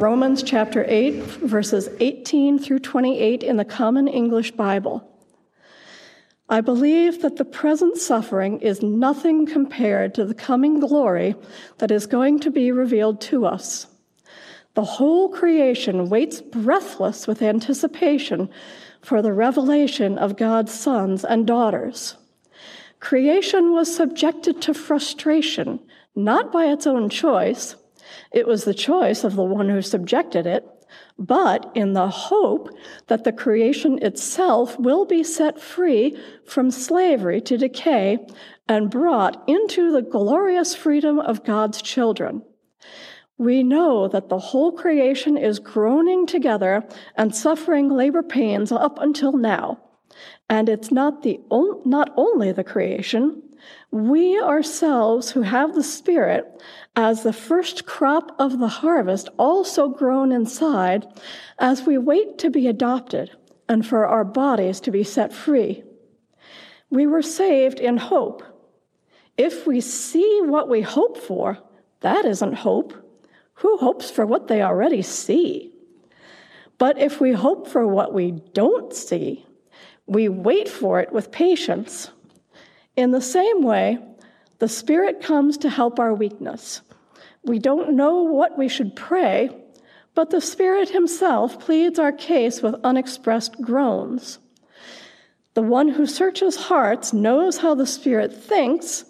Romans 0.00 0.42
chapter 0.42 0.82
8, 0.88 1.12
verses 1.42 1.90
18 2.00 2.58
through 2.58 2.78
28 2.78 3.42
in 3.42 3.58
the 3.58 3.66
Common 3.66 4.08
English 4.08 4.52
Bible. 4.52 5.06
I 6.48 6.62
believe 6.62 7.20
that 7.20 7.36
the 7.36 7.44
present 7.44 7.98
suffering 7.98 8.62
is 8.62 8.80
nothing 8.80 9.44
compared 9.44 10.14
to 10.14 10.24
the 10.24 10.32
coming 10.32 10.80
glory 10.80 11.34
that 11.76 11.90
is 11.90 12.06
going 12.06 12.40
to 12.40 12.50
be 12.50 12.72
revealed 12.72 13.20
to 13.28 13.44
us. 13.44 13.88
The 14.72 14.84
whole 14.84 15.28
creation 15.28 16.08
waits 16.08 16.40
breathless 16.40 17.26
with 17.26 17.42
anticipation 17.42 18.48
for 19.02 19.20
the 19.20 19.34
revelation 19.34 20.16
of 20.16 20.38
God's 20.38 20.72
sons 20.72 21.26
and 21.26 21.46
daughters. 21.46 22.16
Creation 23.00 23.74
was 23.74 23.94
subjected 23.94 24.62
to 24.62 24.72
frustration, 24.72 25.78
not 26.16 26.50
by 26.50 26.72
its 26.72 26.86
own 26.86 27.10
choice. 27.10 27.76
It 28.32 28.46
was 28.46 28.64
the 28.64 28.74
choice 28.74 29.24
of 29.24 29.36
the 29.36 29.44
one 29.44 29.68
who 29.68 29.82
subjected 29.82 30.46
it, 30.46 30.66
but 31.18 31.70
in 31.74 31.92
the 31.92 32.08
hope 32.08 32.68
that 33.06 33.24
the 33.24 33.32
creation 33.32 33.98
itself 34.02 34.78
will 34.78 35.04
be 35.04 35.22
set 35.22 35.60
free 35.60 36.16
from 36.44 36.70
slavery 36.70 37.40
to 37.42 37.56
decay 37.56 38.18
and 38.68 38.90
brought 38.90 39.42
into 39.48 39.92
the 39.92 40.02
glorious 40.02 40.74
freedom 40.74 41.18
of 41.18 41.44
God's 41.44 41.82
children 41.82 42.42
we 43.40 43.62
know 43.62 44.06
that 44.06 44.28
the 44.28 44.38
whole 44.38 44.70
creation 44.70 45.38
is 45.38 45.58
groaning 45.58 46.26
together 46.26 46.86
and 47.16 47.34
suffering 47.34 47.88
labor 47.88 48.22
pains 48.22 48.70
up 48.70 48.98
until 49.00 49.32
now. 49.32 49.80
And 50.50 50.68
it's 50.68 50.92
not, 50.92 51.22
the 51.22 51.40
not 51.86 52.12
only 52.18 52.52
the 52.52 52.62
creation, 52.62 53.42
we 53.90 54.40
ourselves 54.40 55.30
who 55.30 55.42
have 55.42 55.74
the 55.74 55.82
Spirit 55.82 56.62
as 56.94 57.22
the 57.22 57.32
first 57.32 57.86
crop 57.86 58.32
of 58.38 58.58
the 58.58 58.68
harvest 58.68 59.28
also 59.36 59.88
groan 59.88 60.30
inside 60.30 61.06
as 61.58 61.86
we 61.86 61.98
wait 61.98 62.38
to 62.38 62.50
be 62.50 62.68
adopted 62.68 63.30
and 63.68 63.86
for 63.86 64.06
our 64.06 64.24
bodies 64.24 64.80
to 64.80 64.90
be 64.90 65.02
set 65.02 65.32
free. 65.32 65.82
We 66.88 67.06
were 67.06 67.22
saved 67.22 67.80
in 67.80 67.96
hope. 67.96 68.42
If 69.36 69.66
we 69.66 69.80
see 69.80 70.40
what 70.44 70.68
we 70.68 70.82
hope 70.82 71.16
for, 71.16 71.58
that 72.00 72.24
isn't 72.24 72.54
hope. 72.54 72.94
Who 73.54 73.76
hopes 73.78 74.10
for 74.10 74.24
what 74.24 74.48
they 74.48 74.62
already 74.62 75.02
see? 75.02 75.72
But 76.78 76.98
if 76.98 77.20
we 77.20 77.32
hope 77.32 77.68
for 77.68 77.86
what 77.86 78.14
we 78.14 78.32
don't 78.54 78.92
see, 78.94 79.46
we 80.06 80.28
wait 80.28 80.68
for 80.68 81.00
it 81.00 81.12
with 81.12 81.30
patience. 81.30 82.10
In 82.96 83.12
the 83.12 83.20
same 83.20 83.62
way, 83.62 83.98
the 84.58 84.68
Spirit 84.68 85.22
comes 85.22 85.56
to 85.58 85.70
help 85.70 85.98
our 85.98 86.12
weakness. 86.12 86.82
We 87.42 87.58
don't 87.58 87.94
know 87.94 88.22
what 88.22 88.58
we 88.58 88.68
should 88.68 88.94
pray, 88.94 89.50
but 90.14 90.30
the 90.30 90.40
Spirit 90.40 90.90
Himself 90.90 91.58
pleads 91.60 91.98
our 91.98 92.12
case 92.12 92.60
with 92.60 92.74
unexpressed 92.84 93.60
groans. 93.62 94.38
The 95.54 95.62
one 95.62 95.88
who 95.88 96.06
searches 96.06 96.56
hearts 96.56 97.12
knows 97.12 97.58
how 97.58 97.74
the 97.74 97.86
Spirit 97.86 98.32
thinks 98.32 99.04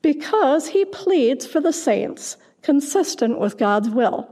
because 0.00 0.68
He 0.68 0.84
pleads 0.84 1.46
for 1.46 1.60
the 1.60 1.72
saints 1.72 2.36
consistent 2.62 3.38
with 3.38 3.58
God's 3.58 3.90
will. 3.90 4.30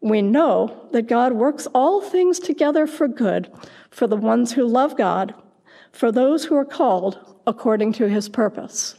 We 0.00 0.22
know 0.22 0.88
that 0.92 1.06
God 1.06 1.34
works 1.34 1.68
all 1.74 2.00
things 2.00 2.38
together 2.38 2.86
for 2.86 3.06
good 3.06 3.52
for 3.90 4.06
the 4.06 4.16
ones 4.16 4.52
who 4.52 4.66
love 4.66 4.96
God, 4.96 5.34
for 5.92 6.10
those 6.10 6.44
who 6.44 6.56
are 6.56 6.64
called 6.64 7.29
according 7.46 7.92
to 7.94 8.08
his 8.08 8.28
purpose. 8.28 8.96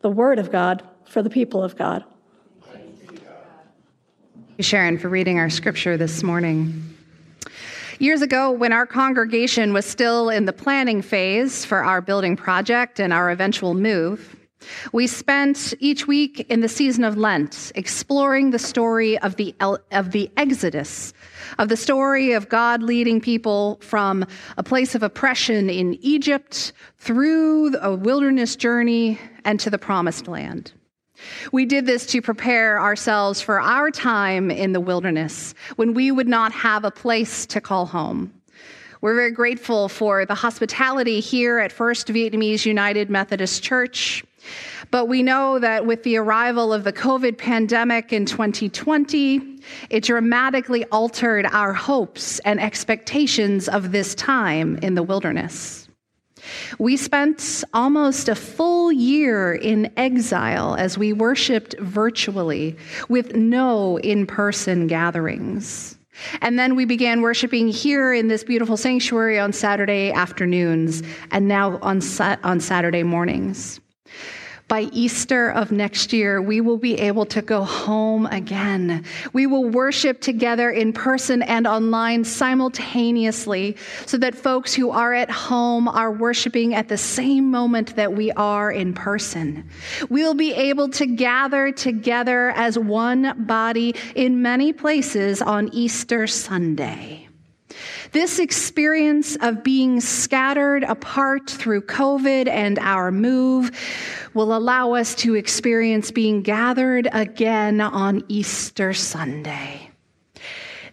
The 0.00 0.10
word 0.10 0.38
of 0.38 0.52
God 0.52 0.82
for 1.04 1.22
the 1.22 1.30
people 1.30 1.62
of 1.62 1.76
God. 1.76 2.04
Thank 2.72 3.22
you, 4.56 4.62
Sharon, 4.62 4.98
for 4.98 5.08
reading 5.08 5.38
our 5.38 5.50
scripture 5.50 5.96
this 5.96 6.22
morning. 6.22 6.94
Years 7.98 8.22
ago, 8.22 8.52
when 8.52 8.72
our 8.72 8.86
congregation 8.86 9.72
was 9.72 9.84
still 9.84 10.30
in 10.30 10.44
the 10.44 10.52
planning 10.52 11.02
phase 11.02 11.64
for 11.64 11.82
our 11.82 12.00
building 12.00 12.36
project 12.36 13.00
and 13.00 13.12
our 13.12 13.30
eventual 13.30 13.74
move, 13.74 14.36
we 14.92 15.06
spent 15.06 15.74
each 15.80 16.06
week 16.06 16.46
in 16.48 16.60
the 16.60 16.68
season 16.68 17.04
of 17.04 17.16
Lent 17.16 17.72
exploring 17.74 18.50
the 18.50 18.58
story 18.58 19.18
of 19.18 19.36
the, 19.36 19.54
of 19.60 20.10
the 20.12 20.30
Exodus, 20.36 21.12
of 21.58 21.68
the 21.68 21.76
story 21.76 22.32
of 22.32 22.48
God 22.48 22.82
leading 22.82 23.20
people 23.20 23.78
from 23.82 24.24
a 24.56 24.62
place 24.62 24.94
of 24.94 25.02
oppression 25.02 25.70
in 25.70 25.94
Egypt 26.02 26.72
through 26.98 27.76
a 27.80 27.94
wilderness 27.94 28.56
journey 28.56 29.18
and 29.44 29.58
to 29.60 29.70
the 29.70 29.78
promised 29.78 30.28
land. 30.28 30.72
We 31.52 31.64
did 31.66 31.86
this 31.86 32.06
to 32.06 32.22
prepare 32.22 32.80
ourselves 32.80 33.40
for 33.40 33.60
our 33.60 33.90
time 33.90 34.50
in 34.50 34.72
the 34.72 34.80
wilderness 34.80 35.54
when 35.76 35.94
we 35.94 36.10
would 36.10 36.28
not 36.28 36.52
have 36.52 36.84
a 36.84 36.90
place 36.90 37.44
to 37.46 37.60
call 37.60 37.86
home. 37.86 38.32
We're 39.00 39.14
very 39.14 39.30
grateful 39.30 39.88
for 39.88 40.26
the 40.26 40.34
hospitality 40.34 41.20
here 41.20 41.58
at 41.60 41.70
First 41.70 42.08
Vietnamese 42.08 42.66
United 42.66 43.10
Methodist 43.10 43.62
Church 43.62 44.24
but 44.90 45.06
we 45.06 45.22
know 45.22 45.58
that 45.58 45.86
with 45.86 46.02
the 46.02 46.16
arrival 46.16 46.72
of 46.72 46.84
the 46.84 46.92
COVID 46.92 47.36
pandemic 47.36 48.12
in 48.12 48.24
2020, 48.24 49.60
it 49.90 50.04
dramatically 50.04 50.84
altered 50.86 51.46
our 51.46 51.72
hopes 51.72 52.38
and 52.40 52.60
expectations 52.60 53.68
of 53.68 53.92
this 53.92 54.14
time 54.14 54.78
in 54.82 54.94
the 54.94 55.02
wilderness. 55.02 55.88
We 56.78 56.96
spent 56.96 57.64
almost 57.74 58.28
a 58.28 58.34
full 58.34 58.92
year 58.92 59.52
in 59.54 59.92
exile 59.96 60.76
as 60.76 60.96
we 60.96 61.12
worshiped 61.12 61.78
virtually 61.80 62.76
with 63.08 63.34
no 63.34 63.98
in 63.98 64.26
person 64.26 64.86
gatherings. 64.86 65.98
And 66.40 66.58
then 66.58 66.74
we 66.74 66.84
began 66.84 67.22
worshiping 67.22 67.68
here 67.68 68.12
in 68.12 68.28
this 68.28 68.42
beautiful 68.42 68.76
sanctuary 68.76 69.38
on 69.38 69.52
Saturday 69.52 70.10
afternoons 70.10 71.02
and 71.30 71.46
now 71.46 71.78
on, 71.82 72.00
on 72.42 72.60
Saturday 72.60 73.02
mornings 73.02 73.80
by 74.68 74.82
Easter 74.92 75.50
of 75.50 75.72
next 75.72 76.12
year, 76.12 76.40
we 76.42 76.60
will 76.60 76.76
be 76.76 76.94
able 76.98 77.24
to 77.26 77.40
go 77.40 77.64
home 77.64 78.26
again. 78.26 79.04
We 79.32 79.46
will 79.46 79.64
worship 79.64 80.20
together 80.20 80.70
in 80.70 80.92
person 80.92 81.42
and 81.42 81.66
online 81.66 82.24
simultaneously 82.24 83.76
so 84.04 84.18
that 84.18 84.34
folks 84.34 84.74
who 84.74 84.90
are 84.90 85.14
at 85.14 85.30
home 85.30 85.88
are 85.88 86.12
worshiping 86.12 86.74
at 86.74 86.88
the 86.88 86.98
same 86.98 87.50
moment 87.50 87.96
that 87.96 88.12
we 88.12 88.30
are 88.32 88.70
in 88.70 88.92
person. 88.92 89.68
We'll 90.10 90.34
be 90.34 90.52
able 90.52 90.90
to 90.90 91.06
gather 91.06 91.72
together 91.72 92.50
as 92.50 92.78
one 92.78 93.46
body 93.46 93.94
in 94.14 94.42
many 94.42 94.72
places 94.72 95.40
on 95.40 95.70
Easter 95.72 96.26
Sunday. 96.26 97.27
This 98.12 98.38
experience 98.38 99.36
of 99.36 99.62
being 99.62 100.00
scattered 100.00 100.82
apart 100.84 101.50
through 101.50 101.82
COVID 101.82 102.48
and 102.48 102.78
our 102.78 103.12
move 103.12 103.70
will 104.32 104.56
allow 104.56 104.94
us 104.94 105.14
to 105.16 105.34
experience 105.34 106.10
being 106.10 106.42
gathered 106.42 107.08
again 107.12 107.80
on 107.80 108.24
Easter 108.28 108.94
Sunday. 108.94 109.90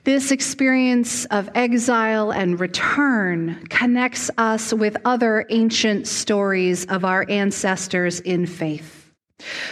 This 0.04 0.32
experience 0.32 1.26
of 1.26 1.50
exile 1.56 2.32
and 2.32 2.60
return 2.60 3.66
connects 3.70 4.30
us 4.38 4.72
with 4.72 4.98
other 5.04 5.46
ancient 5.50 6.08
stories 6.08 6.86
of 6.86 7.06
our 7.06 7.26
ancestors 7.28 8.20
in 8.20 8.46
faith. 8.46 9.12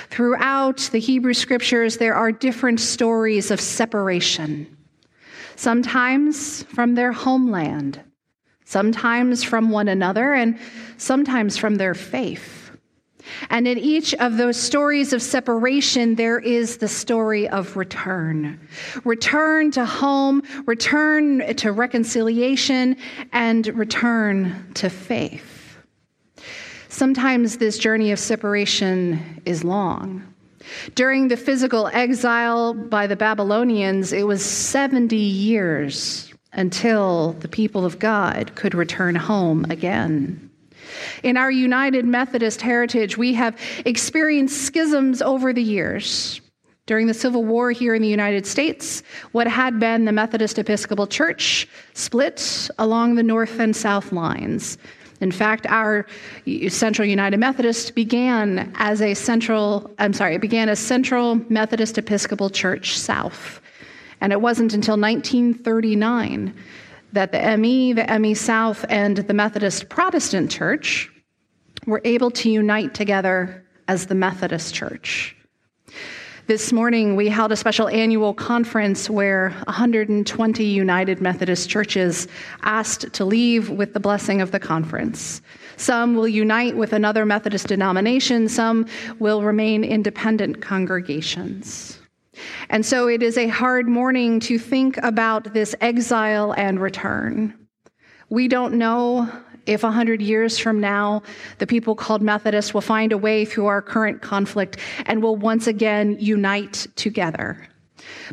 Throughout 0.09 0.89
the 0.91 1.00
Hebrew 1.00 1.33
scriptures, 1.33 1.97
there 1.97 2.15
are 2.15 2.31
different 2.31 2.79
stories 2.79 3.51
of 3.51 3.62
separation 3.62 4.75
sometimes 5.63 6.63
from 6.63 6.95
their 6.95 7.13
homeland, 7.13 8.01
sometimes 8.65 9.45
from 9.45 9.69
one 9.69 9.88
another, 9.88 10.33
and 10.33 10.60
sometimes 10.98 11.56
from 11.56 11.75
their 11.75 11.94
faith. 11.94 12.71
And 13.50 13.65
in 13.65 13.77
each 13.77 14.13
of 14.15 14.36
those 14.36 14.57
stories 14.57 15.13
of 15.13 15.21
separation, 15.21 16.15
there 16.15 16.38
is 16.38 16.77
the 16.80 16.89
story 16.89 17.48
of 17.48 17.77
return 17.77 18.60
return 19.06 19.71
to 19.71 19.86
home, 19.86 20.44
return 20.65 21.56
to 21.56 21.71
reconciliation, 21.71 22.98
and 23.31 23.65
return 23.68 24.69
to 24.74 24.89
faith. 24.89 25.77
Sometimes 26.89 27.57
this 27.57 27.77
journey 27.77 28.12
of 28.12 28.19
separation 28.19 29.42
is 29.45 29.63
long. 29.63 30.32
During 30.95 31.27
the 31.27 31.38
physical 31.38 31.88
exile 31.94 32.74
by 32.74 33.07
the 33.07 33.15
Babylonians, 33.15 34.13
it 34.13 34.27
was 34.27 34.44
70 34.44 35.15
years 35.15 36.33
until 36.54 37.33
the 37.33 37.48
people 37.48 37.86
of 37.86 38.00
God 38.00 38.56
could 38.56 38.75
return 38.75 39.15
home 39.15 39.65
again. 39.69 40.50
In 41.24 41.38
our 41.38 41.51
United 41.51 42.06
Methodist 42.06 42.62
heritage, 42.62 43.18
we 43.18 43.33
have 43.33 43.60
experienced 43.86 44.62
schisms 44.62 45.21
over 45.21 45.54
the 45.54 45.63
years. 45.63 46.42
During 46.86 47.07
the 47.07 47.13
Civil 47.13 47.45
War 47.45 47.71
here 47.71 47.95
in 47.95 48.01
the 48.01 48.10
United 48.10 48.45
States, 48.45 49.04
what 49.31 49.48
had 49.48 49.80
been 49.80 50.04
the 50.04 50.12
Methodist 50.12 50.60
Episcopal 50.60 51.07
Church 51.07 51.68
split 51.94 52.69
along 52.77 53.15
the 53.15 53.24
north 53.24 53.57
and 53.60 53.74
south 53.74 54.12
lines. 54.12 54.77
In 55.21 55.31
fact, 55.31 55.65
our 55.68 56.06
Central 56.68 57.07
United 57.07 57.38
Methodist 57.38 57.95
began 57.95 58.71
as 58.75 59.01
a 59.01 59.13
central, 59.13 59.92
I'm 60.00 60.13
sorry, 60.13 60.36
it 60.36 60.42
began 60.42 60.69
as 60.69 60.80
Central 60.80 61.36
Methodist 61.50 61.98
Episcopal 61.98 62.50
Church 62.50 62.98
South. 63.00 63.62
And 64.21 64.31
it 64.31 64.42
wasn't 64.42 64.74
until 64.74 64.98
1939 64.98 66.54
that 67.13 67.31
the 67.31 67.57
ME, 67.57 67.94
the 67.94 68.19
ME 68.19 68.33
South, 68.33 68.86
and 68.89 69.18
the 69.18 69.33
Methodist 69.33 69.89
Protestant 69.89 70.50
Church 70.50 71.10
were 71.86 72.01
able 72.04 72.31
to 72.31 72.50
unite 72.50 72.94
together 72.94 73.65
as 73.88 74.07
the 74.07 74.15
Methodist 74.15 74.74
Church. 74.74 75.36
This 76.45 76.73
morning, 76.73 77.15
we 77.15 77.29
held 77.29 77.53
a 77.53 77.55
special 77.55 77.87
annual 77.87 78.33
conference 78.33 79.09
where 79.09 79.51
120 79.67 80.63
United 80.65 81.21
Methodist 81.21 81.69
churches 81.69 82.27
asked 82.63 83.13
to 83.13 83.23
leave 83.23 83.69
with 83.69 83.93
the 83.93 84.01
blessing 84.01 84.41
of 84.41 84.51
the 84.51 84.59
conference. 84.59 85.41
Some 85.77 86.15
will 86.15 86.27
unite 86.27 86.75
with 86.75 86.91
another 86.91 87.25
Methodist 87.25 87.67
denomination, 87.67 88.49
some 88.49 88.87
will 89.19 89.41
remain 89.41 89.85
independent 89.85 90.61
congregations. 90.61 91.97
And 92.69 92.85
so 92.85 93.07
it 93.07 93.23
is 93.23 93.37
a 93.37 93.47
hard 93.47 93.87
morning 93.87 94.41
to 94.41 94.59
think 94.59 94.97
about 94.97 95.53
this 95.53 95.73
exile 95.79 96.53
and 96.57 96.77
return. 96.81 97.53
We 98.29 98.49
don't 98.49 98.73
know 98.73 99.31
if 99.65 99.83
100 99.83 100.21
years 100.21 100.57
from 100.57 100.80
now, 100.80 101.24
the 101.57 101.68
people 101.68 101.95
called 101.95 102.21
Methodists 102.21 102.74
will 102.74 102.81
find 102.81 103.12
a 103.12 103.18
way 103.18 103.45
through 103.45 103.68
our 103.68 103.81
current 103.81 104.21
conflict 104.21 104.77
and 105.06 105.21
will 105.21 105.36
once 105.36 105.68
again 105.68 106.18
unite 106.19 106.88
together. 106.95 107.68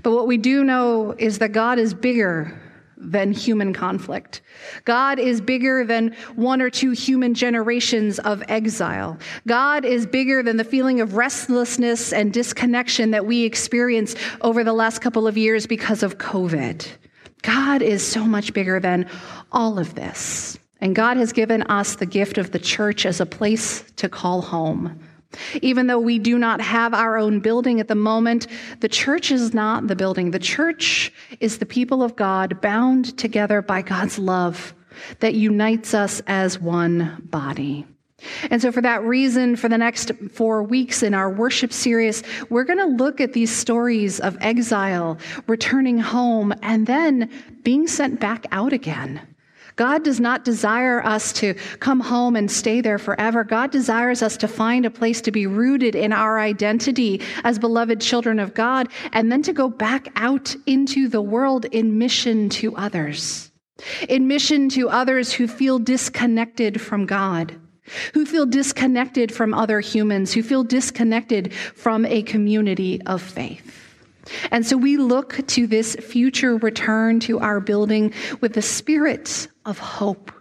But 0.02 0.12
what 0.12 0.26
we 0.26 0.36
do 0.36 0.64
know 0.64 1.14
is 1.18 1.38
that 1.38 1.52
God 1.52 1.78
is 1.78 1.94
bigger 1.94 2.60
than 3.00 3.32
human 3.32 3.72
conflict. 3.72 4.42
God 4.84 5.18
is 5.18 5.40
bigger 5.40 5.84
than 5.84 6.14
one 6.34 6.60
or 6.60 6.68
two 6.68 6.90
human 6.90 7.32
generations 7.32 8.18
of 8.18 8.42
exile. 8.48 9.18
God 9.46 9.84
is 9.86 10.06
bigger 10.06 10.42
than 10.42 10.58
the 10.58 10.64
feeling 10.64 11.00
of 11.00 11.16
restlessness 11.16 12.12
and 12.12 12.32
disconnection 12.32 13.10
that 13.12 13.24
we 13.24 13.44
experience 13.44 14.14
over 14.42 14.62
the 14.62 14.74
last 14.74 15.00
couple 15.00 15.26
of 15.26 15.38
years 15.38 15.66
because 15.66 16.02
of 16.02 16.18
COVID. 16.18 16.86
God 17.42 17.80
is 17.80 18.06
so 18.06 18.24
much 18.26 18.52
bigger 18.52 18.80
than 18.80 19.08
all 19.50 19.78
of 19.78 19.94
this. 19.94 20.58
And 20.80 20.94
God 20.94 21.16
has 21.16 21.32
given 21.32 21.62
us 21.64 21.96
the 21.96 22.06
gift 22.06 22.38
of 22.38 22.52
the 22.52 22.58
church 22.58 23.04
as 23.04 23.20
a 23.20 23.26
place 23.26 23.84
to 23.96 24.08
call 24.08 24.40
home. 24.40 25.00
Even 25.62 25.86
though 25.86 25.98
we 25.98 26.18
do 26.18 26.38
not 26.38 26.60
have 26.60 26.92
our 26.92 27.16
own 27.16 27.40
building 27.40 27.78
at 27.78 27.88
the 27.88 27.94
moment, 27.94 28.46
the 28.80 28.88
church 28.88 29.30
is 29.30 29.54
not 29.54 29.86
the 29.86 29.94
building. 29.94 30.32
The 30.32 30.38
church 30.38 31.12
is 31.38 31.58
the 31.58 31.66
people 31.66 32.02
of 32.02 32.16
God 32.16 32.60
bound 32.60 33.16
together 33.16 33.62
by 33.62 33.82
God's 33.82 34.18
love 34.18 34.74
that 35.20 35.34
unites 35.34 35.94
us 35.94 36.20
as 36.26 36.58
one 36.58 37.22
body. 37.30 37.86
And 38.50 38.60
so, 38.60 38.70
for 38.70 38.82
that 38.82 39.02
reason, 39.02 39.56
for 39.56 39.68
the 39.68 39.78
next 39.78 40.12
four 40.32 40.62
weeks 40.62 41.02
in 41.02 41.14
our 41.14 41.30
worship 41.30 41.72
series, 41.72 42.22
we're 42.50 42.64
going 42.64 42.78
to 42.78 43.02
look 43.02 43.18
at 43.18 43.32
these 43.32 43.50
stories 43.50 44.20
of 44.20 44.36
exile, 44.40 45.16
returning 45.46 45.98
home, 45.98 46.52
and 46.60 46.86
then 46.86 47.30
being 47.62 47.86
sent 47.86 48.20
back 48.20 48.44
out 48.52 48.74
again. 48.74 49.20
God 49.80 50.04
does 50.04 50.20
not 50.20 50.44
desire 50.44 51.02
us 51.06 51.32
to 51.40 51.54
come 51.78 52.00
home 52.00 52.36
and 52.36 52.50
stay 52.50 52.82
there 52.82 52.98
forever. 52.98 53.44
God 53.44 53.70
desires 53.70 54.20
us 54.20 54.36
to 54.36 54.46
find 54.46 54.84
a 54.84 54.90
place 54.90 55.22
to 55.22 55.30
be 55.30 55.46
rooted 55.46 55.94
in 55.94 56.12
our 56.12 56.38
identity 56.38 57.22
as 57.44 57.58
beloved 57.58 57.98
children 57.98 58.38
of 58.38 58.52
God 58.52 58.88
and 59.14 59.32
then 59.32 59.40
to 59.40 59.54
go 59.54 59.70
back 59.70 60.08
out 60.16 60.54
into 60.66 61.08
the 61.08 61.22
world 61.22 61.64
in 61.64 61.96
mission 61.96 62.50
to 62.50 62.76
others. 62.76 63.50
In 64.06 64.28
mission 64.28 64.68
to 64.68 64.90
others 64.90 65.32
who 65.32 65.48
feel 65.48 65.78
disconnected 65.78 66.78
from 66.78 67.06
God, 67.06 67.58
who 68.12 68.26
feel 68.26 68.44
disconnected 68.44 69.32
from 69.32 69.54
other 69.54 69.80
humans, 69.80 70.34
who 70.34 70.42
feel 70.42 70.62
disconnected 70.62 71.54
from 71.54 72.04
a 72.04 72.20
community 72.20 73.00
of 73.06 73.22
faith. 73.22 73.80
And 74.50 74.66
so 74.66 74.76
we 74.76 74.96
look 74.96 75.46
to 75.48 75.66
this 75.66 75.96
future 75.96 76.56
return 76.56 77.20
to 77.20 77.40
our 77.40 77.60
building 77.60 78.12
with 78.40 78.52
the 78.52 78.62
spirit 78.62 79.48
of 79.64 79.78
hope. 79.78 80.32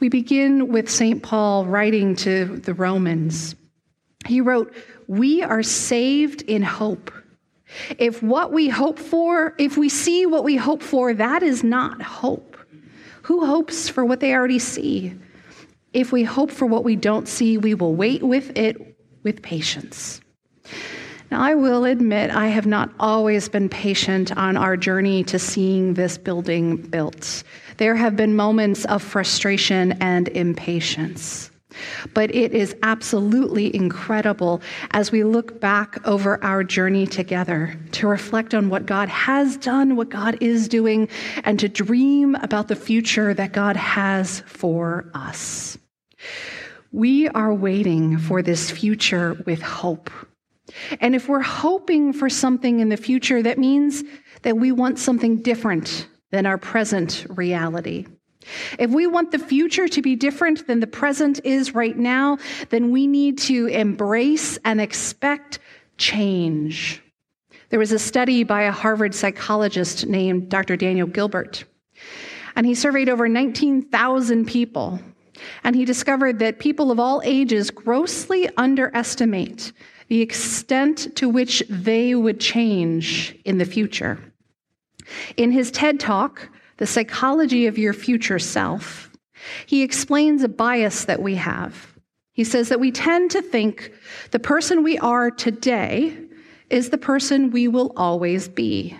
We 0.00 0.08
begin 0.08 0.68
with 0.68 0.90
St. 0.90 1.22
Paul 1.22 1.66
writing 1.66 2.16
to 2.16 2.58
the 2.58 2.74
Romans. 2.74 3.54
He 4.26 4.40
wrote, 4.40 4.74
We 5.06 5.42
are 5.42 5.62
saved 5.62 6.42
in 6.42 6.62
hope. 6.62 7.12
If 7.98 8.22
what 8.22 8.52
we 8.52 8.68
hope 8.68 8.98
for, 8.98 9.54
if 9.58 9.76
we 9.76 9.88
see 9.88 10.26
what 10.26 10.44
we 10.44 10.56
hope 10.56 10.82
for, 10.82 11.14
that 11.14 11.42
is 11.42 11.64
not 11.64 12.02
hope. 12.02 12.56
Who 13.22 13.46
hopes 13.46 13.88
for 13.88 14.04
what 14.04 14.20
they 14.20 14.34
already 14.34 14.58
see? 14.58 15.16
If 15.92 16.12
we 16.12 16.24
hope 16.24 16.50
for 16.50 16.66
what 16.66 16.84
we 16.84 16.96
don't 16.96 17.28
see, 17.28 17.58
we 17.58 17.74
will 17.74 17.94
wait 17.94 18.22
with 18.22 18.56
it 18.56 18.98
with 19.22 19.42
patience. 19.42 20.20
Now, 21.30 21.40
I 21.40 21.54
will 21.54 21.84
admit 21.84 22.30
I 22.30 22.48
have 22.48 22.66
not 22.66 22.90
always 23.00 23.48
been 23.48 23.68
patient 23.68 24.36
on 24.36 24.56
our 24.56 24.76
journey 24.76 25.24
to 25.24 25.38
seeing 25.38 25.94
this 25.94 26.18
building 26.18 26.76
built. 26.76 27.42
There 27.82 27.96
have 27.96 28.14
been 28.14 28.36
moments 28.36 28.84
of 28.84 29.02
frustration 29.02 30.00
and 30.00 30.28
impatience. 30.28 31.50
But 32.14 32.32
it 32.32 32.54
is 32.54 32.76
absolutely 32.84 33.74
incredible 33.74 34.62
as 34.92 35.10
we 35.10 35.24
look 35.24 35.60
back 35.60 35.98
over 36.06 36.40
our 36.44 36.62
journey 36.62 37.08
together 37.08 37.76
to 37.90 38.06
reflect 38.06 38.54
on 38.54 38.68
what 38.68 38.86
God 38.86 39.08
has 39.08 39.56
done, 39.56 39.96
what 39.96 40.10
God 40.10 40.38
is 40.40 40.68
doing, 40.68 41.08
and 41.42 41.58
to 41.58 41.68
dream 41.68 42.36
about 42.36 42.68
the 42.68 42.76
future 42.76 43.34
that 43.34 43.52
God 43.52 43.76
has 43.76 44.44
for 44.46 45.10
us. 45.12 45.76
We 46.92 47.26
are 47.30 47.52
waiting 47.52 48.16
for 48.16 48.42
this 48.42 48.70
future 48.70 49.42
with 49.44 49.60
hope. 49.60 50.08
And 51.00 51.16
if 51.16 51.28
we're 51.28 51.40
hoping 51.40 52.12
for 52.12 52.28
something 52.30 52.78
in 52.78 52.90
the 52.90 52.96
future, 52.96 53.42
that 53.42 53.58
means 53.58 54.04
that 54.42 54.56
we 54.56 54.70
want 54.70 55.00
something 55.00 55.38
different 55.42 56.06
than 56.32 56.46
our 56.46 56.58
present 56.58 57.24
reality. 57.28 58.06
If 58.78 58.90
we 58.90 59.06
want 59.06 59.30
the 59.30 59.38
future 59.38 59.86
to 59.86 60.02
be 60.02 60.16
different 60.16 60.66
than 60.66 60.80
the 60.80 60.86
present 60.88 61.40
is 61.44 61.74
right 61.74 61.96
now, 61.96 62.38
then 62.70 62.90
we 62.90 63.06
need 63.06 63.38
to 63.38 63.66
embrace 63.66 64.58
and 64.64 64.80
expect 64.80 65.60
change. 65.96 67.00
There 67.68 67.78
was 67.78 67.92
a 67.92 67.98
study 67.98 68.42
by 68.42 68.62
a 68.62 68.72
Harvard 68.72 69.14
psychologist 69.14 70.06
named 70.06 70.48
Dr. 70.48 70.76
Daniel 70.76 71.06
Gilbert, 71.06 71.64
and 72.56 72.66
he 72.66 72.74
surveyed 72.74 73.08
over 73.08 73.28
19,000 73.28 74.46
people. 74.46 74.98
And 75.64 75.74
he 75.74 75.84
discovered 75.84 76.38
that 76.38 76.58
people 76.58 76.90
of 76.90 77.00
all 77.00 77.20
ages 77.24 77.70
grossly 77.70 78.48
underestimate 78.56 79.72
the 80.08 80.20
extent 80.20 81.16
to 81.16 81.28
which 81.28 81.64
they 81.68 82.14
would 82.14 82.38
change 82.38 83.36
in 83.44 83.58
the 83.58 83.64
future. 83.64 84.18
In 85.36 85.50
his 85.50 85.70
TED 85.70 86.00
Talk, 86.00 86.48
The 86.78 86.86
Psychology 86.86 87.66
of 87.66 87.78
Your 87.78 87.92
Future 87.92 88.38
Self, 88.38 89.10
he 89.66 89.82
explains 89.82 90.42
a 90.42 90.48
bias 90.48 91.04
that 91.04 91.20
we 91.20 91.34
have. 91.36 91.92
He 92.32 92.44
says 92.44 92.68
that 92.70 92.80
we 92.80 92.90
tend 92.90 93.30
to 93.32 93.42
think 93.42 93.92
the 94.30 94.38
person 94.38 94.82
we 94.82 94.98
are 94.98 95.30
today 95.30 96.16
is 96.70 96.88
the 96.88 96.98
person 96.98 97.50
we 97.50 97.68
will 97.68 97.92
always 97.96 98.48
be. 98.48 98.96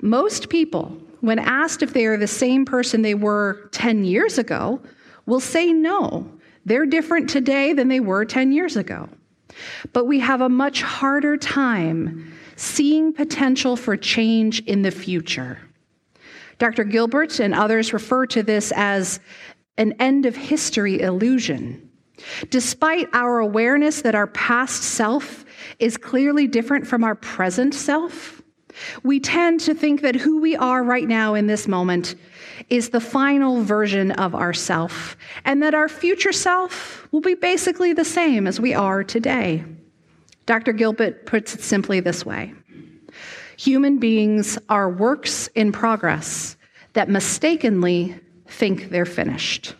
Most 0.00 0.48
people, 0.48 0.96
when 1.20 1.38
asked 1.38 1.82
if 1.82 1.92
they 1.92 2.06
are 2.06 2.16
the 2.16 2.28
same 2.28 2.64
person 2.64 3.02
they 3.02 3.14
were 3.14 3.68
10 3.72 4.04
years 4.04 4.38
ago, 4.38 4.80
will 5.26 5.40
say 5.40 5.72
no. 5.72 6.30
They're 6.64 6.86
different 6.86 7.28
today 7.28 7.72
than 7.72 7.88
they 7.88 8.00
were 8.00 8.24
10 8.24 8.52
years 8.52 8.76
ago. 8.76 9.08
But 9.92 10.06
we 10.06 10.20
have 10.20 10.40
a 10.40 10.48
much 10.48 10.82
harder 10.82 11.36
time 11.36 12.33
seeing 12.56 13.12
potential 13.12 13.76
for 13.76 13.96
change 13.96 14.60
in 14.60 14.82
the 14.82 14.90
future. 14.90 15.58
Dr. 16.58 16.84
Gilbert 16.84 17.40
and 17.40 17.54
others 17.54 17.92
refer 17.92 18.26
to 18.26 18.42
this 18.42 18.72
as 18.76 19.20
an 19.76 19.92
end 19.98 20.24
of 20.26 20.36
history 20.36 21.00
illusion. 21.00 21.90
Despite 22.48 23.08
our 23.12 23.40
awareness 23.40 24.02
that 24.02 24.14
our 24.14 24.28
past 24.28 24.82
self 24.82 25.44
is 25.78 25.96
clearly 25.96 26.46
different 26.46 26.86
from 26.86 27.02
our 27.02 27.16
present 27.16 27.74
self, 27.74 28.40
we 29.02 29.20
tend 29.20 29.60
to 29.60 29.74
think 29.74 30.00
that 30.02 30.16
who 30.16 30.40
we 30.40 30.56
are 30.56 30.82
right 30.82 31.06
now 31.06 31.34
in 31.34 31.46
this 31.46 31.68
moment 31.68 32.14
is 32.70 32.90
the 32.90 33.00
final 33.00 33.62
version 33.62 34.12
of 34.12 34.34
ourself, 34.34 35.16
and 35.44 35.62
that 35.62 35.74
our 35.74 35.88
future 35.88 36.32
self 36.32 37.06
will 37.12 37.20
be 37.20 37.34
basically 37.34 37.92
the 37.92 38.04
same 38.04 38.46
as 38.46 38.60
we 38.60 38.74
are 38.74 39.04
today. 39.04 39.64
Dr. 40.46 40.72
Gilbert 40.72 41.26
puts 41.26 41.54
it 41.54 41.62
simply 41.62 42.00
this 42.00 42.24
way 42.24 42.54
Human 43.56 43.98
beings 43.98 44.58
are 44.68 44.90
works 44.90 45.48
in 45.48 45.72
progress 45.72 46.56
that 46.94 47.08
mistakenly 47.08 48.18
think 48.46 48.90
they're 48.90 49.06
finished. 49.06 49.74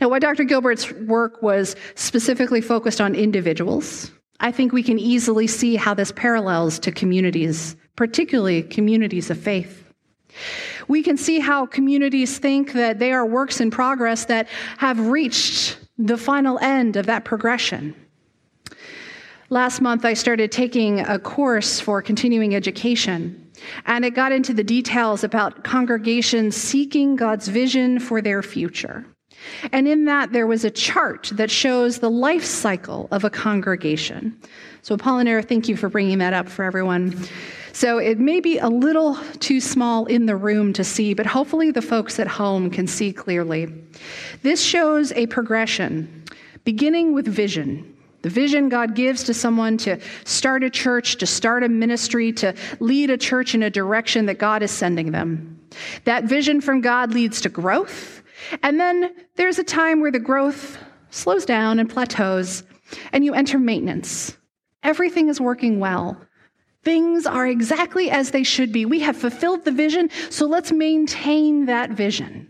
Now, 0.00 0.08
while 0.08 0.20
Dr. 0.20 0.44
Gilbert's 0.44 0.92
work 0.92 1.42
was 1.42 1.76
specifically 1.94 2.60
focused 2.60 3.00
on 3.00 3.14
individuals, 3.14 4.10
I 4.40 4.52
think 4.52 4.72
we 4.72 4.82
can 4.82 4.98
easily 4.98 5.46
see 5.46 5.76
how 5.76 5.94
this 5.94 6.12
parallels 6.12 6.78
to 6.80 6.92
communities, 6.92 7.76
particularly 7.94 8.62
communities 8.62 9.30
of 9.30 9.38
faith. 9.38 9.84
We 10.88 11.02
can 11.02 11.16
see 11.16 11.38
how 11.40 11.66
communities 11.66 12.38
think 12.38 12.72
that 12.74 12.98
they 12.98 13.12
are 13.12 13.24
works 13.24 13.60
in 13.60 13.70
progress 13.70 14.26
that 14.26 14.48
have 14.78 15.08
reached 15.08 15.78
the 15.98 16.18
final 16.18 16.58
end 16.58 16.96
of 16.96 17.06
that 17.06 17.24
progression. 17.24 17.94
Last 19.48 19.80
month, 19.80 20.04
I 20.04 20.14
started 20.14 20.50
taking 20.50 21.00
a 21.00 21.20
course 21.20 21.78
for 21.78 22.02
continuing 22.02 22.56
education, 22.56 23.48
and 23.86 24.04
it 24.04 24.10
got 24.10 24.32
into 24.32 24.52
the 24.52 24.64
details 24.64 25.22
about 25.22 25.62
congregations 25.62 26.56
seeking 26.56 27.14
God's 27.14 27.46
vision 27.46 28.00
for 28.00 28.20
their 28.20 28.42
future. 28.42 29.06
And 29.70 29.86
in 29.86 30.06
that, 30.06 30.32
there 30.32 30.48
was 30.48 30.64
a 30.64 30.70
chart 30.70 31.30
that 31.34 31.48
shows 31.48 32.00
the 32.00 32.10
life 32.10 32.44
cycle 32.44 33.06
of 33.12 33.22
a 33.22 33.30
congregation. 33.30 34.36
So, 34.82 34.96
Apollinaire, 34.96 35.46
thank 35.46 35.68
you 35.68 35.76
for 35.76 35.88
bringing 35.88 36.18
that 36.18 36.32
up 36.32 36.48
for 36.48 36.64
everyone. 36.64 37.28
So, 37.72 37.98
it 37.98 38.18
may 38.18 38.40
be 38.40 38.58
a 38.58 38.68
little 38.68 39.16
too 39.38 39.60
small 39.60 40.06
in 40.06 40.26
the 40.26 40.34
room 40.34 40.72
to 40.72 40.82
see, 40.82 41.14
but 41.14 41.26
hopefully 41.26 41.70
the 41.70 41.82
folks 41.82 42.18
at 42.18 42.26
home 42.26 42.68
can 42.68 42.88
see 42.88 43.12
clearly. 43.12 43.72
This 44.42 44.60
shows 44.60 45.12
a 45.12 45.26
progression, 45.26 46.24
beginning 46.64 47.12
with 47.14 47.28
vision. 47.28 47.95
The 48.22 48.30
vision 48.30 48.68
God 48.68 48.94
gives 48.94 49.24
to 49.24 49.34
someone 49.34 49.76
to 49.78 50.00
start 50.24 50.64
a 50.64 50.70
church, 50.70 51.16
to 51.16 51.26
start 51.26 51.62
a 51.62 51.68
ministry, 51.68 52.32
to 52.34 52.54
lead 52.80 53.10
a 53.10 53.16
church 53.16 53.54
in 53.54 53.62
a 53.62 53.70
direction 53.70 54.26
that 54.26 54.38
God 54.38 54.62
is 54.62 54.70
sending 54.70 55.12
them. 55.12 55.60
That 56.04 56.24
vision 56.24 56.60
from 56.60 56.80
God 56.80 57.12
leads 57.12 57.40
to 57.42 57.48
growth 57.48 58.16
and 58.62 58.78
then 58.78 59.14
there's 59.36 59.58
a 59.58 59.64
time 59.64 60.00
where 60.00 60.12
the 60.12 60.18
growth 60.18 60.78
slows 61.10 61.44
down 61.44 61.78
and 61.78 61.88
plateaus, 61.88 62.62
and 63.12 63.24
you 63.24 63.34
enter 63.34 63.58
maintenance. 63.58 64.36
Everything 64.82 65.28
is 65.28 65.40
working 65.40 65.80
well. 65.80 66.20
Things 66.82 67.26
are 67.26 67.46
exactly 67.46 68.10
as 68.10 68.30
they 68.30 68.44
should 68.44 68.72
be. 68.72 68.84
We 68.84 69.00
have 69.00 69.16
fulfilled 69.16 69.64
the 69.64 69.72
vision, 69.72 70.10
so 70.30 70.46
let's 70.46 70.70
maintain 70.70 71.66
that 71.66 71.90
vision. 71.90 72.48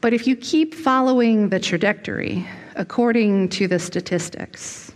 But 0.00 0.12
if 0.12 0.26
you 0.26 0.36
keep 0.36 0.74
following 0.74 1.48
the 1.48 1.58
trajectory 1.58 2.46
according 2.76 3.48
to 3.50 3.66
the 3.66 3.78
statistics, 3.78 4.92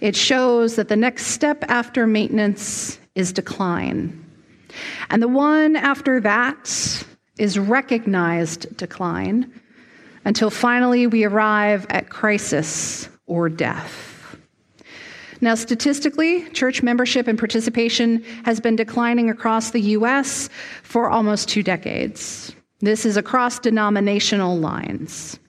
it 0.00 0.16
shows 0.16 0.76
that 0.76 0.88
the 0.88 0.96
next 0.96 1.26
step 1.26 1.64
after 1.68 2.06
maintenance 2.06 2.98
is 3.14 3.32
decline. 3.32 4.18
And 5.10 5.22
the 5.22 5.28
one 5.28 5.76
after 5.76 6.20
that 6.20 7.04
is 7.38 7.58
recognized 7.58 8.76
decline 8.76 9.52
until 10.24 10.50
finally 10.50 11.06
we 11.06 11.24
arrive 11.24 11.86
at 11.90 12.08
crisis 12.08 13.08
or 13.26 13.48
death. 13.48 14.36
Now, 15.40 15.56
statistically, 15.56 16.48
church 16.50 16.84
membership 16.84 17.26
and 17.26 17.36
participation 17.36 18.22
has 18.44 18.60
been 18.60 18.76
declining 18.76 19.28
across 19.28 19.72
the 19.72 19.80
U.S. 19.80 20.48
for 20.84 21.10
almost 21.10 21.48
two 21.48 21.64
decades. 21.64 22.54
This 22.78 23.04
is 23.04 23.16
across 23.16 23.58
denominational 23.58 24.56
lines. 24.58 25.40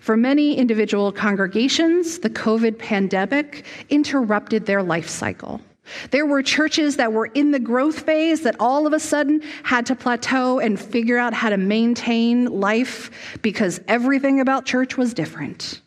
For 0.00 0.16
many 0.16 0.56
individual 0.56 1.12
congregations, 1.12 2.18
the 2.18 2.30
COVID 2.30 2.78
pandemic 2.78 3.64
interrupted 3.90 4.66
their 4.66 4.82
life 4.82 5.08
cycle. 5.08 5.60
There 6.10 6.26
were 6.26 6.42
churches 6.42 6.96
that 6.96 7.12
were 7.12 7.26
in 7.26 7.50
the 7.50 7.58
growth 7.58 8.00
phase 8.00 8.42
that 8.42 8.56
all 8.60 8.86
of 8.86 8.92
a 8.92 9.00
sudden 9.00 9.42
had 9.62 9.86
to 9.86 9.94
plateau 9.94 10.58
and 10.58 10.78
figure 10.78 11.18
out 11.18 11.34
how 11.34 11.50
to 11.50 11.56
maintain 11.56 12.46
life 12.46 13.38
because 13.42 13.80
everything 13.88 14.40
about 14.40 14.66
church 14.66 14.96
was 14.96 15.14
different. 15.14 15.80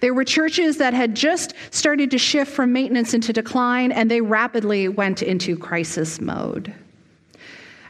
There 0.00 0.14
were 0.14 0.24
churches 0.24 0.78
that 0.78 0.94
had 0.94 1.14
just 1.14 1.52
started 1.70 2.10
to 2.12 2.18
shift 2.18 2.50
from 2.50 2.72
maintenance 2.72 3.12
into 3.12 3.32
decline, 3.32 3.92
and 3.92 4.10
they 4.10 4.22
rapidly 4.22 4.88
went 4.88 5.22
into 5.22 5.56
crisis 5.56 6.20
mode. 6.20 6.72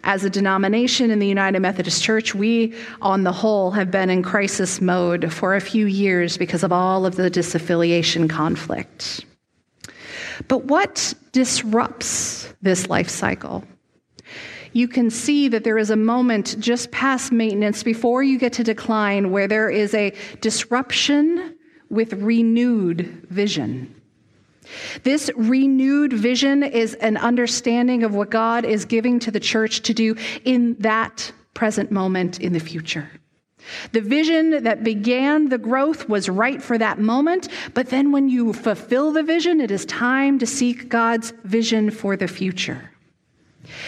As 0.06 0.22
a 0.22 0.30
denomination 0.30 1.10
in 1.10 1.18
the 1.18 1.26
United 1.26 1.58
Methodist 1.58 2.00
Church, 2.00 2.32
we, 2.32 2.72
on 3.02 3.24
the 3.24 3.32
whole, 3.32 3.72
have 3.72 3.90
been 3.90 4.08
in 4.08 4.22
crisis 4.22 4.80
mode 4.80 5.32
for 5.32 5.56
a 5.56 5.60
few 5.60 5.86
years 5.86 6.36
because 6.38 6.62
of 6.62 6.70
all 6.70 7.04
of 7.04 7.16
the 7.16 7.28
disaffiliation 7.28 8.30
conflict. 8.30 9.26
But 10.46 10.66
what 10.66 11.12
disrupts 11.32 12.54
this 12.62 12.88
life 12.88 13.08
cycle? 13.08 13.64
You 14.72 14.86
can 14.86 15.10
see 15.10 15.48
that 15.48 15.64
there 15.64 15.76
is 15.76 15.90
a 15.90 15.96
moment 15.96 16.54
just 16.60 16.92
past 16.92 17.32
maintenance 17.32 17.82
before 17.82 18.22
you 18.22 18.38
get 18.38 18.52
to 18.54 18.62
decline 18.62 19.32
where 19.32 19.48
there 19.48 19.68
is 19.68 19.92
a 19.92 20.14
disruption 20.40 21.56
with 21.90 22.12
renewed 22.12 23.26
vision. 23.28 23.92
This 25.02 25.30
renewed 25.36 26.12
vision 26.12 26.62
is 26.62 26.94
an 26.94 27.16
understanding 27.16 28.02
of 28.02 28.14
what 28.14 28.30
God 28.30 28.64
is 28.64 28.84
giving 28.84 29.18
to 29.20 29.30
the 29.30 29.40
church 29.40 29.82
to 29.82 29.94
do 29.94 30.16
in 30.44 30.74
that 30.80 31.32
present 31.54 31.90
moment 31.90 32.40
in 32.40 32.52
the 32.52 32.60
future. 32.60 33.10
The 33.92 34.00
vision 34.00 34.62
that 34.62 34.84
began 34.84 35.48
the 35.48 35.58
growth 35.58 36.08
was 36.08 36.28
right 36.28 36.62
for 36.62 36.78
that 36.78 37.00
moment, 37.00 37.48
but 37.74 37.88
then 37.88 38.12
when 38.12 38.28
you 38.28 38.52
fulfill 38.52 39.12
the 39.12 39.22
vision, 39.22 39.60
it 39.60 39.70
is 39.70 39.84
time 39.86 40.38
to 40.38 40.46
seek 40.46 40.88
God's 40.88 41.32
vision 41.44 41.90
for 41.90 42.16
the 42.16 42.28
future. 42.28 42.92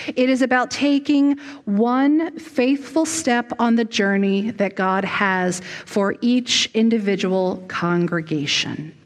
It 0.09 0.29
is 0.29 0.43
about 0.43 0.73
taking 0.73 1.39
one 1.65 2.37
faithful 2.39 3.07
step 3.07 3.53
on 3.61 3.77
the 3.77 3.85
journey 3.85 4.51
that 4.53 4.75
God 4.75 5.05
has 5.05 5.63
for 5.85 6.17
each 6.21 6.69
individual 6.75 7.63
congregation. 7.69 8.98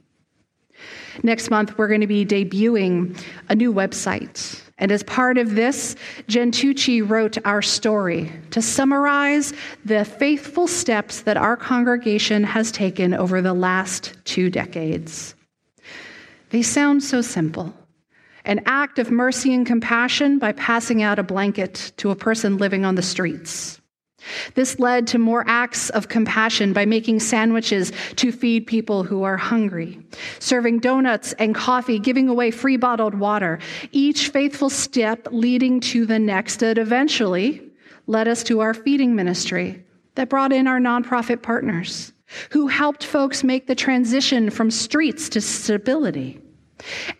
Next 1.22 1.50
month, 1.50 1.76
we're 1.76 1.88
going 1.88 2.00
to 2.00 2.06
be 2.06 2.24
debuting 2.24 3.20
a 3.48 3.54
new 3.54 3.72
website. 3.72 4.60
And 4.78 4.90
as 4.90 5.02
part 5.02 5.38
of 5.38 5.54
this, 5.54 5.94
Gentucci 6.28 7.08
wrote 7.08 7.38
our 7.44 7.62
story 7.62 8.32
to 8.50 8.62
summarize 8.62 9.52
the 9.84 10.04
faithful 10.04 10.66
steps 10.66 11.22
that 11.22 11.36
our 11.36 11.56
congregation 11.56 12.42
has 12.42 12.72
taken 12.72 13.14
over 13.14 13.40
the 13.40 13.54
last 13.54 14.16
two 14.24 14.50
decades. 14.50 15.34
They 16.50 16.62
sound 16.62 17.02
so 17.02 17.22
simple 17.22 17.74
an 18.44 18.60
act 18.66 18.98
of 18.98 19.10
mercy 19.10 19.54
and 19.54 19.64
compassion 19.64 20.40
by 20.40 20.50
passing 20.50 21.00
out 21.00 21.20
a 21.20 21.22
blanket 21.22 21.92
to 21.96 22.10
a 22.10 22.16
person 22.16 22.58
living 22.58 22.84
on 22.84 22.96
the 22.96 23.02
streets 23.02 23.80
this 24.54 24.78
led 24.78 25.06
to 25.08 25.18
more 25.18 25.44
acts 25.46 25.90
of 25.90 26.08
compassion 26.08 26.72
by 26.72 26.84
making 26.84 27.20
sandwiches 27.20 27.92
to 28.16 28.32
feed 28.32 28.66
people 28.66 29.04
who 29.04 29.22
are 29.22 29.36
hungry, 29.36 30.00
serving 30.38 30.78
donuts 30.78 31.32
and 31.34 31.54
coffee, 31.54 31.98
giving 31.98 32.28
away 32.28 32.50
free 32.50 32.76
bottled 32.76 33.14
water, 33.14 33.58
each 33.92 34.28
faithful 34.28 34.70
step 34.70 35.28
leading 35.30 35.80
to 35.80 36.06
the 36.06 36.18
next 36.18 36.60
that 36.60 36.78
eventually 36.78 37.62
led 38.06 38.28
us 38.28 38.42
to 38.44 38.60
our 38.60 38.74
feeding 38.74 39.14
ministry 39.14 39.84
that 40.14 40.28
brought 40.28 40.52
in 40.52 40.66
our 40.66 40.78
nonprofit 40.78 41.42
partners 41.42 42.12
who 42.50 42.66
helped 42.66 43.04
folks 43.04 43.44
make 43.44 43.66
the 43.66 43.74
transition 43.74 44.50
from 44.50 44.70
streets 44.70 45.28
to 45.28 45.40
stability. 45.40 46.40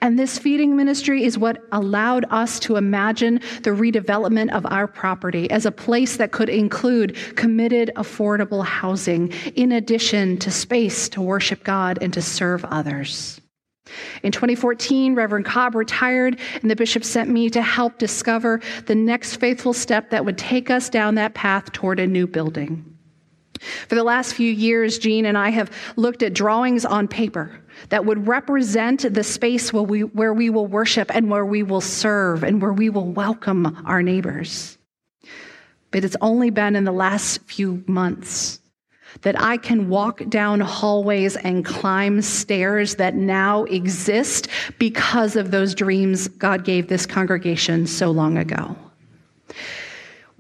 And 0.00 0.18
this 0.18 0.38
feeding 0.38 0.76
ministry 0.76 1.24
is 1.24 1.38
what 1.38 1.64
allowed 1.72 2.24
us 2.30 2.58
to 2.60 2.76
imagine 2.76 3.40
the 3.62 3.70
redevelopment 3.70 4.52
of 4.52 4.66
our 4.66 4.86
property 4.86 5.50
as 5.50 5.66
a 5.66 5.72
place 5.72 6.16
that 6.16 6.32
could 6.32 6.48
include 6.48 7.16
committed, 7.36 7.90
affordable 7.96 8.64
housing, 8.64 9.32
in 9.54 9.72
addition 9.72 10.38
to 10.38 10.50
space 10.50 11.08
to 11.10 11.20
worship 11.20 11.64
God 11.64 11.98
and 12.00 12.12
to 12.12 12.22
serve 12.22 12.64
others. 12.64 13.40
In 14.22 14.32
2014, 14.32 15.14
Reverend 15.14 15.44
Cobb 15.44 15.74
retired, 15.74 16.38
and 16.62 16.70
the 16.70 16.76
bishop 16.76 17.04
sent 17.04 17.28
me 17.28 17.50
to 17.50 17.60
help 17.60 17.98
discover 17.98 18.60
the 18.86 18.94
next 18.94 19.36
faithful 19.36 19.72
step 19.72 20.10
that 20.10 20.24
would 20.24 20.38
take 20.38 20.70
us 20.70 20.88
down 20.88 21.16
that 21.16 21.34
path 21.34 21.72
toward 21.72 22.00
a 22.00 22.06
new 22.06 22.26
building. 22.26 22.92
For 23.88 23.94
the 23.94 24.04
last 24.04 24.34
few 24.34 24.50
years, 24.50 24.98
Jean 24.98 25.26
and 25.26 25.38
I 25.38 25.50
have 25.50 25.70
looked 25.96 26.22
at 26.22 26.34
drawings 26.34 26.84
on 26.84 27.06
paper 27.06 27.61
that 27.88 28.04
would 28.04 28.26
represent 28.26 29.12
the 29.12 29.24
space 29.24 29.72
where 29.72 29.82
we, 29.82 30.00
where 30.04 30.32
we 30.32 30.50
will 30.50 30.66
worship 30.66 31.14
and 31.14 31.30
where 31.30 31.44
we 31.44 31.62
will 31.62 31.80
serve 31.80 32.42
and 32.42 32.60
where 32.62 32.72
we 32.72 32.90
will 32.90 33.08
welcome 33.08 33.82
our 33.86 34.02
neighbors. 34.02 34.78
But 35.90 36.04
it's 36.04 36.16
only 36.20 36.50
been 36.50 36.74
in 36.74 36.84
the 36.84 36.92
last 36.92 37.42
few 37.42 37.84
months 37.86 38.60
that 39.20 39.40
I 39.40 39.58
can 39.58 39.88
walk 39.90 40.22
down 40.28 40.60
hallways 40.60 41.36
and 41.36 41.64
climb 41.64 42.22
stairs 42.22 42.96
that 42.96 43.14
now 43.14 43.64
exist 43.64 44.48
because 44.78 45.36
of 45.36 45.50
those 45.50 45.74
dreams 45.74 46.28
God 46.28 46.64
gave 46.64 46.88
this 46.88 47.04
congregation 47.04 47.86
so 47.86 48.10
long 48.10 48.38
ago. 48.38 48.74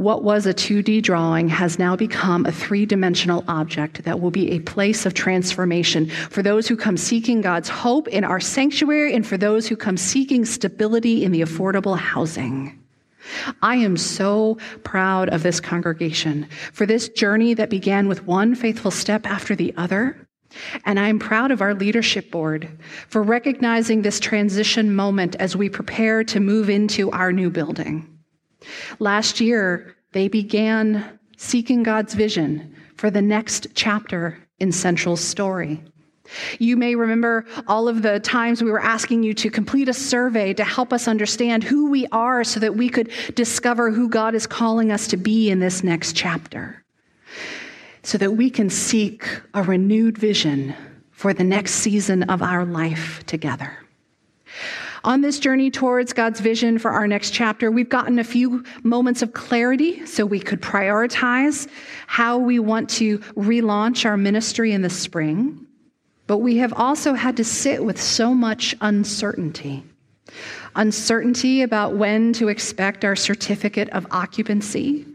What 0.02 0.24
was 0.24 0.46
a 0.46 0.52
2D 0.52 1.00
drawing 1.04 1.46
has 1.46 1.78
now 1.78 1.94
become 1.94 2.44
a 2.44 2.50
three 2.50 2.86
dimensional 2.86 3.44
object 3.46 4.02
that 4.02 4.20
will 4.20 4.32
be 4.32 4.50
a 4.50 4.58
place 4.58 5.06
of 5.06 5.14
transformation 5.14 6.10
for 6.28 6.42
those 6.42 6.66
who 6.66 6.76
come 6.76 6.96
seeking 6.96 7.40
God's 7.40 7.68
hope 7.68 8.08
in 8.08 8.24
our 8.24 8.40
sanctuary 8.40 9.14
and 9.14 9.24
for 9.24 9.36
those 9.36 9.68
who 9.68 9.76
come 9.76 9.96
seeking 9.96 10.44
stability 10.44 11.22
in 11.22 11.30
the 11.30 11.42
affordable 11.42 11.96
housing. 11.96 12.82
I 13.62 13.76
am 13.76 13.96
so 13.96 14.58
proud 14.82 15.28
of 15.28 15.44
this 15.44 15.60
congregation 15.60 16.48
for 16.72 16.84
this 16.84 17.08
journey 17.08 17.54
that 17.54 17.70
began 17.70 18.08
with 18.08 18.26
one 18.26 18.56
faithful 18.56 18.90
step 18.90 19.24
after 19.24 19.54
the 19.54 19.72
other. 19.76 20.16
And 20.84 20.98
I'm 20.98 21.20
proud 21.20 21.52
of 21.52 21.62
our 21.62 21.74
leadership 21.74 22.32
board 22.32 22.68
for 23.06 23.22
recognizing 23.22 24.02
this 24.02 24.18
transition 24.18 24.96
moment 24.96 25.36
as 25.36 25.54
we 25.54 25.68
prepare 25.68 26.24
to 26.24 26.40
move 26.40 26.68
into 26.68 27.08
our 27.12 27.30
new 27.30 27.50
building. 27.50 28.11
Last 28.98 29.40
year, 29.40 29.96
they 30.12 30.28
began 30.28 31.18
seeking 31.36 31.82
God's 31.82 32.14
vision 32.14 32.74
for 32.96 33.10
the 33.10 33.22
next 33.22 33.68
chapter 33.74 34.38
in 34.60 34.72
Central's 34.72 35.20
story. 35.20 35.82
You 36.58 36.76
may 36.76 36.94
remember 36.94 37.44
all 37.66 37.88
of 37.88 38.02
the 38.02 38.20
times 38.20 38.62
we 38.62 38.70
were 38.70 38.80
asking 38.80 39.22
you 39.22 39.34
to 39.34 39.50
complete 39.50 39.88
a 39.88 39.92
survey 39.92 40.54
to 40.54 40.64
help 40.64 40.92
us 40.92 41.08
understand 41.08 41.64
who 41.64 41.90
we 41.90 42.06
are 42.12 42.44
so 42.44 42.60
that 42.60 42.76
we 42.76 42.88
could 42.88 43.10
discover 43.34 43.90
who 43.90 44.08
God 44.08 44.34
is 44.34 44.46
calling 44.46 44.92
us 44.92 45.08
to 45.08 45.16
be 45.16 45.50
in 45.50 45.58
this 45.58 45.82
next 45.82 46.14
chapter. 46.14 46.84
So 48.02 48.18
that 48.18 48.32
we 48.32 48.50
can 48.50 48.70
seek 48.70 49.28
a 49.54 49.62
renewed 49.62 50.16
vision 50.16 50.74
for 51.10 51.32
the 51.32 51.44
next 51.44 51.74
season 51.74 52.24
of 52.24 52.42
our 52.42 52.64
life 52.64 53.24
together. 53.26 53.81
On 55.04 55.20
this 55.20 55.40
journey 55.40 55.70
towards 55.70 56.12
God's 56.12 56.38
vision 56.38 56.78
for 56.78 56.92
our 56.92 57.08
next 57.08 57.32
chapter, 57.32 57.70
we've 57.70 57.88
gotten 57.88 58.20
a 58.20 58.24
few 58.24 58.64
moments 58.84 59.20
of 59.20 59.32
clarity 59.32 60.06
so 60.06 60.24
we 60.24 60.38
could 60.38 60.62
prioritize 60.62 61.68
how 62.06 62.38
we 62.38 62.60
want 62.60 62.88
to 62.90 63.18
relaunch 63.34 64.04
our 64.04 64.16
ministry 64.16 64.72
in 64.72 64.82
the 64.82 64.90
spring. 64.90 65.66
But 66.28 66.38
we 66.38 66.58
have 66.58 66.72
also 66.74 67.14
had 67.14 67.36
to 67.38 67.44
sit 67.44 67.84
with 67.84 68.00
so 68.00 68.32
much 68.32 68.76
uncertainty 68.80 69.84
uncertainty 70.74 71.62
about 71.62 71.96
when 71.96 72.32
to 72.32 72.48
expect 72.48 73.04
our 73.04 73.16
certificate 73.16 73.90
of 73.90 74.06
occupancy, 74.10 75.06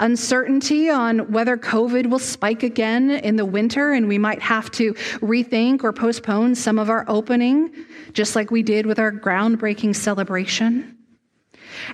uncertainty 0.00 0.90
on 0.90 1.30
whether 1.30 1.56
COVID 1.56 2.10
will 2.10 2.18
spike 2.18 2.62
again 2.62 3.10
in 3.10 3.36
the 3.36 3.44
winter 3.44 3.92
and 3.92 4.08
we 4.08 4.18
might 4.18 4.42
have 4.42 4.70
to 4.72 4.94
rethink 5.20 5.84
or 5.84 5.92
postpone 5.92 6.54
some 6.54 6.78
of 6.78 6.90
our 6.90 7.04
opening, 7.06 7.70
just 8.12 8.34
like 8.34 8.50
we 8.50 8.62
did 8.62 8.86
with 8.86 8.98
our 8.98 9.12
groundbreaking 9.12 9.94
celebration, 9.94 10.96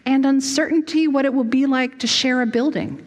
and 0.06 0.24
uncertainty 0.24 1.06
what 1.08 1.24
it 1.24 1.34
will 1.34 1.44
be 1.44 1.66
like 1.66 1.98
to 1.98 2.06
share 2.06 2.40
a 2.40 2.46
building 2.46 3.04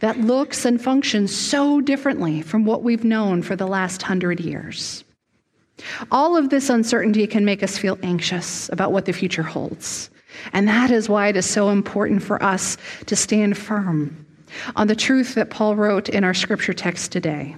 that 0.00 0.18
looks 0.18 0.64
and 0.64 0.82
functions 0.82 1.34
so 1.34 1.80
differently 1.80 2.40
from 2.40 2.64
what 2.64 2.82
we've 2.82 3.04
known 3.04 3.42
for 3.42 3.54
the 3.54 3.66
last 3.66 4.02
hundred 4.02 4.40
years. 4.40 5.04
All 6.10 6.36
of 6.36 6.48
this 6.48 6.70
uncertainty 6.70 7.26
can 7.26 7.44
make 7.44 7.62
us 7.62 7.78
feel 7.78 7.98
anxious 8.02 8.68
about 8.70 8.92
what 8.92 9.04
the 9.04 9.12
future 9.12 9.42
holds. 9.42 10.10
And 10.52 10.68
that 10.68 10.90
is 10.90 11.08
why 11.08 11.28
it 11.28 11.36
is 11.36 11.48
so 11.48 11.70
important 11.70 12.22
for 12.22 12.42
us 12.42 12.76
to 13.06 13.16
stand 13.16 13.58
firm 13.58 14.26
on 14.76 14.86
the 14.86 14.96
truth 14.96 15.34
that 15.34 15.50
Paul 15.50 15.76
wrote 15.76 16.08
in 16.08 16.24
our 16.24 16.34
scripture 16.34 16.72
text 16.72 17.12
today. 17.12 17.56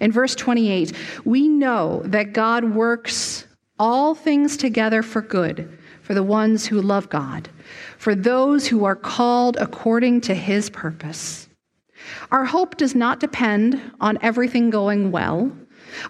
In 0.00 0.12
verse 0.12 0.34
28, 0.34 0.92
we 1.24 1.48
know 1.48 2.02
that 2.04 2.32
God 2.32 2.74
works 2.74 3.46
all 3.78 4.14
things 4.14 4.56
together 4.56 5.02
for 5.02 5.22
good 5.22 5.78
for 6.04 6.12
the 6.12 6.22
ones 6.22 6.66
who 6.66 6.82
love 6.82 7.08
God, 7.08 7.48
for 7.96 8.14
those 8.14 8.66
who 8.66 8.84
are 8.84 8.94
called 8.94 9.56
according 9.56 10.20
to 10.22 10.34
his 10.34 10.68
purpose. 10.68 11.48
Our 12.30 12.44
hope 12.44 12.76
does 12.76 12.94
not 12.94 13.20
depend 13.20 13.80
on 14.02 14.18
everything 14.20 14.68
going 14.68 15.10
well. 15.10 15.50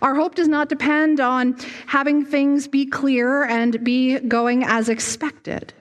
Our 0.03 0.17
hope 0.17 0.35
does 0.35 0.49
not 0.49 0.69
depend 0.69 1.21
on 1.21 1.57
having 1.87 2.25
things 2.25 2.67
be 2.67 2.87
clear 2.87 3.45
and 3.45 3.85
be 3.85 4.19
going 4.19 4.65
as 4.65 4.89
expected. 4.89 5.73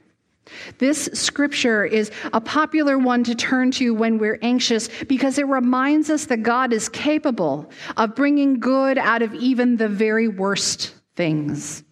This 0.77 1.09
scripture 1.13 1.85
is 1.85 2.11
a 2.33 2.41
popular 2.41 2.97
one 2.97 3.23
to 3.25 3.35
turn 3.35 3.71
to 3.71 3.93
when 3.93 4.17
we're 4.17 4.39
anxious 4.41 4.89
because 5.07 5.37
it 5.37 5.47
reminds 5.47 6.09
us 6.09 6.25
that 6.25 6.43
God 6.43 6.73
is 6.73 6.89
capable 6.89 7.69
of 7.97 8.15
bringing 8.15 8.59
good 8.59 8.97
out 8.97 9.21
of 9.21 9.33
even 9.33 9.77
the 9.77 9.89
very 9.89 10.27
worst 10.27 10.93
things. 11.15 11.83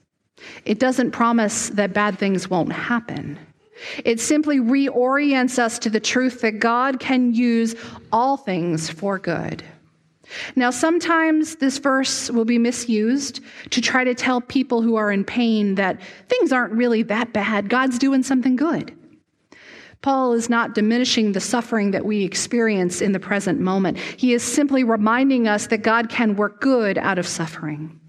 It 0.65 0.79
doesn't 0.79 1.11
promise 1.11 1.69
that 1.69 1.93
bad 1.93 2.17
things 2.17 2.49
won't 2.49 2.71
happen. 2.71 3.39
It 4.05 4.19
simply 4.19 4.59
reorients 4.59 5.57
us 5.57 5.79
to 5.79 5.89
the 5.89 5.99
truth 5.99 6.41
that 6.41 6.59
God 6.59 6.99
can 6.99 7.33
use 7.33 7.75
all 8.11 8.37
things 8.37 8.89
for 8.89 9.17
good. 9.17 9.63
Now, 10.55 10.69
sometimes 10.69 11.55
this 11.57 11.77
verse 11.77 12.29
will 12.29 12.45
be 12.45 12.57
misused 12.57 13.41
to 13.71 13.81
try 13.81 14.03
to 14.03 14.15
tell 14.15 14.41
people 14.41 14.81
who 14.81 14.95
are 14.95 15.11
in 15.11 15.23
pain 15.23 15.75
that 15.75 16.01
things 16.29 16.51
aren't 16.51 16.73
really 16.73 17.03
that 17.03 17.33
bad. 17.33 17.69
God's 17.69 17.99
doing 17.99 18.23
something 18.23 18.55
good. 18.55 18.95
Paul 20.01 20.33
is 20.33 20.49
not 20.49 20.73
diminishing 20.73 21.31
the 21.31 21.39
suffering 21.39 21.91
that 21.91 22.05
we 22.05 22.23
experience 22.23 23.01
in 23.01 23.11
the 23.11 23.19
present 23.19 23.59
moment. 23.59 23.97
He 23.97 24.33
is 24.33 24.41
simply 24.41 24.83
reminding 24.83 25.47
us 25.47 25.67
that 25.67 25.83
God 25.83 26.09
can 26.09 26.35
work 26.35 26.59
good 26.59 26.97
out 26.97 27.19
of 27.19 27.27
suffering. 27.27 27.99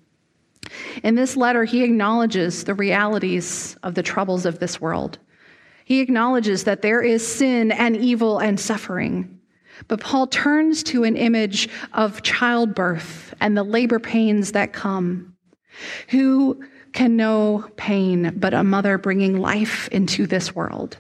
In 1.03 1.17
this 1.17 1.37
letter, 1.37 1.65
he 1.65 1.85
acknowledges 1.85 2.65
the 2.65 2.75
realities 2.75 3.77
of 3.83 3.95
the 3.95 4.03
troubles 4.03 4.47
of 4.47 4.59
this 4.59 4.81
world. 4.81 5.19
He 5.85 6.01
acknowledges 6.01 6.65
that 6.65 6.81
there 6.81 7.03
is 7.03 7.27
sin 7.27 7.71
and 7.71 7.97
evil 7.97 8.39
and 8.39 8.59
suffering. 8.59 9.39
But 9.89 10.01
Paul 10.01 10.27
turns 10.27 10.83
to 10.85 11.05
an 11.05 11.17
image 11.17 11.69
of 11.93 12.23
childbirth 12.23 13.35
and 13.41 13.57
the 13.57 13.63
labor 13.63 13.99
pains 13.99 14.53
that 14.53 14.73
come. 14.73 15.35
Who 16.09 16.63
can 16.93 17.17
know 17.17 17.69
pain 17.77 18.35
but 18.37 18.55
a 18.55 18.65
mother 18.65 18.99
bringing 18.99 19.39
life 19.39 19.89
into 19.89 20.27
this 20.27 20.55
world? 20.55 20.99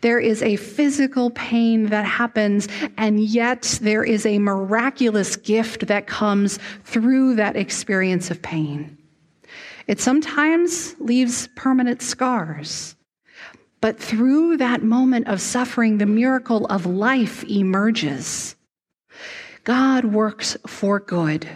There 0.00 0.18
is 0.18 0.42
a 0.42 0.56
physical 0.56 1.30
pain 1.30 1.86
that 1.86 2.04
happens, 2.04 2.68
and 2.96 3.20
yet 3.20 3.78
there 3.80 4.04
is 4.04 4.26
a 4.26 4.38
miraculous 4.38 5.36
gift 5.36 5.86
that 5.86 6.06
comes 6.06 6.58
through 6.84 7.36
that 7.36 7.56
experience 7.56 8.30
of 8.30 8.42
pain. 8.42 8.98
It 9.86 10.00
sometimes 10.00 10.94
leaves 10.98 11.48
permanent 11.56 12.02
scars. 12.02 12.96
But 13.82 13.98
through 13.98 14.58
that 14.58 14.84
moment 14.84 15.26
of 15.26 15.40
suffering, 15.40 15.98
the 15.98 16.06
miracle 16.06 16.66
of 16.66 16.86
life 16.86 17.42
emerges. 17.44 18.54
God 19.64 20.04
works 20.04 20.56
for 20.66 21.00
good 21.00 21.48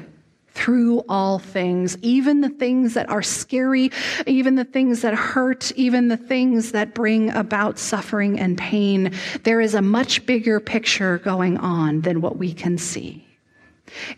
through 0.50 1.04
all 1.08 1.38
things, 1.38 1.96
even 2.02 2.40
the 2.40 2.48
things 2.48 2.94
that 2.94 3.08
are 3.10 3.22
scary, 3.22 3.92
even 4.26 4.56
the 4.56 4.64
things 4.64 5.02
that 5.02 5.14
hurt, 5.14 5.70
even 5.76 6.08
the 6.08 6.16
things 6.16 6.72
that 6.72 6.94
bring 6.94 7.30
about 7.30 7.78
suffering 7.78 8.40
and 8.40 8.56
pain. 8.56 9.12
There 9.44 9.60
is 9.60 9.74
a 9.74 9.82
much 9.82 10.24
bigger 10.26 10.58
picture 10.58 11.18
going 11.18 11.58
on 11.58 12.00
than 12.00 12.20
what 12.22 12.38
we 12.38 12.52
can 12.52 12.78
see. 12.78 13.25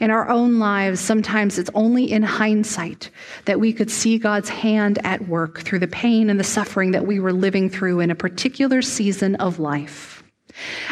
In 0.00 0.10
our 0.10 0.28
own 0.28 0.58
lives, 0.58 1.00
sometimes 1.00 1.58
it's 1.58 1.70
only 1.74 2.10
in 2.10 2.22
hindsight 2.22 3.10
that 3.44 3.60
we 3.60 3.72
could 3.72 3.90
see 3.90 4.18
God's 4.18 4.48
hand 4.48 4.98
at 5.04 5.28
work 5.28 5.60
through 5.60 5.78
the 5.80 5.86
pain 5.86 6.30
and 6.30 6.38
the 6.38 6.44
suffering 6.44 6.92
that 6.92 7.06
we 7.06 7.20
were 7.20 7.32
living 7.32 7.68
through 7.70 8.00
in 8.00 8.10
a 8.10 8.14
particular 8.14 8.82
season 8.82 9.34
of 9.36 9.58
life. 9.58 10.22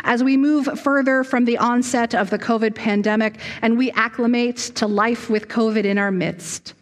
As 0.04 0.22
we 0.22 0.36
move 0.36 0.68
further 0.78 1.24
from 1.24 1.44
the 1.44 1.58
onset 1.58 2.14
of 2.14 2.30
the 2.30 2.38
COVID 2.38 2.74
pandemic 2.74 3.38
and 3.62 3.76
we 3.76 3.90
acclimate 3.92 4.56
to 4.76 4.86
life 4.86 5.28
with 5.28 5.48
COVID 5.48 5.84
in 5.84 5.98
our 5.98 6.12
midst, 6.12 6.74